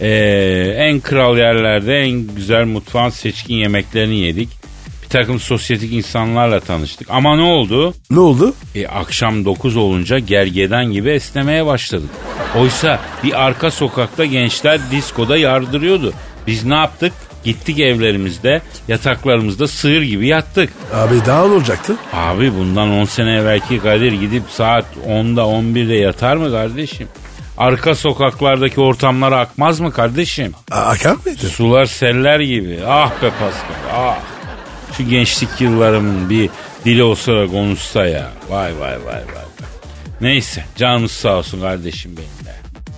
[0.00, 4.48] Ee, en kral yerlerde en güzel mutfağın seçkin yemeklerini yedik.
[5.02, 7.08] Bir takım sosyetik insanlarla tanıştık.
[7.10, 7.94] Ama ne oldu?
[8.10, 8.54] Ne oldu?
[8.74, 12.10] E, akşam 9 olunca gergedan gibi esnemeye başladık.
[12.56, 16.12] Oysa bir arka sokakta gençler diskoda yardırıyordu.
[16.46, 17.12] Biz ne yaptık?
[17.44, 20.72] Gittik evlerimizde, yataklarımızda sığır gibi yattık.
[20.94, 21.96] Abi daha ne olacaktı?
[22.12, 27.08] Abi bundan 10 sene evvelki Kadir gidip saat 10'da 11'de yatar mı kardeşim?
[27.58, 30.52] Arka sokaklardaki ortamlara akmaz mı kardeşim?
[30.70, 31.48] A- akar mıydı?
[31.48, 32.78] Sular seller gibi.
[32.88, 34.18] Ah be Pascal ah.
[34.96, 36.50] Şu gençlik yıllarımın bir
[36.84, 38.30] dili olsa da konuşsa ya.
[38.48, 39.14] Vay vay vay vay.
[39.14, 39.44] vay.
[40.20, 42.54] Neyse canımız sağ olsun kardeşim benim de.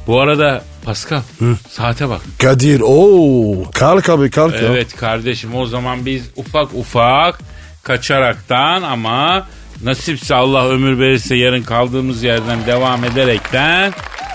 [0.06, 1.22] Bu arada Pascal
[1.70, 2.20] saate bak.
[2.38, 4.60] Kadir ooo kalk abi kalk ya.
[4.60, 7.38] Evet kardeşim o zaman biz ufak ufak
[7.82, 9.46] kaçaraktan ama
[9.82, 13.92] nasipse Allah ömür verirse yarın kaldığımız yerden devam ederekten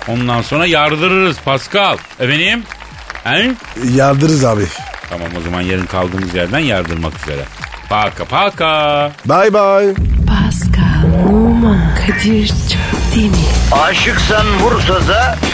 [0.07, 1.97] ondan sonra yardırırız Pascal.
[2.19, 2.63] Efendim?
[3.23, 3.51] He?
[3.95, 4.63] Yardırız abi.
[5.09, 7.41] Tamam o zaman yarın kaldığımız yerden yardırmak üzere.
[7.89, 9.11] Paka paka.
[9.25, 9.93] Bye bye.
[10.27, 13.37] Pascal, Oman, Kadir çok değil mi?
[13.71, 15.37] Aşıksan vursa da,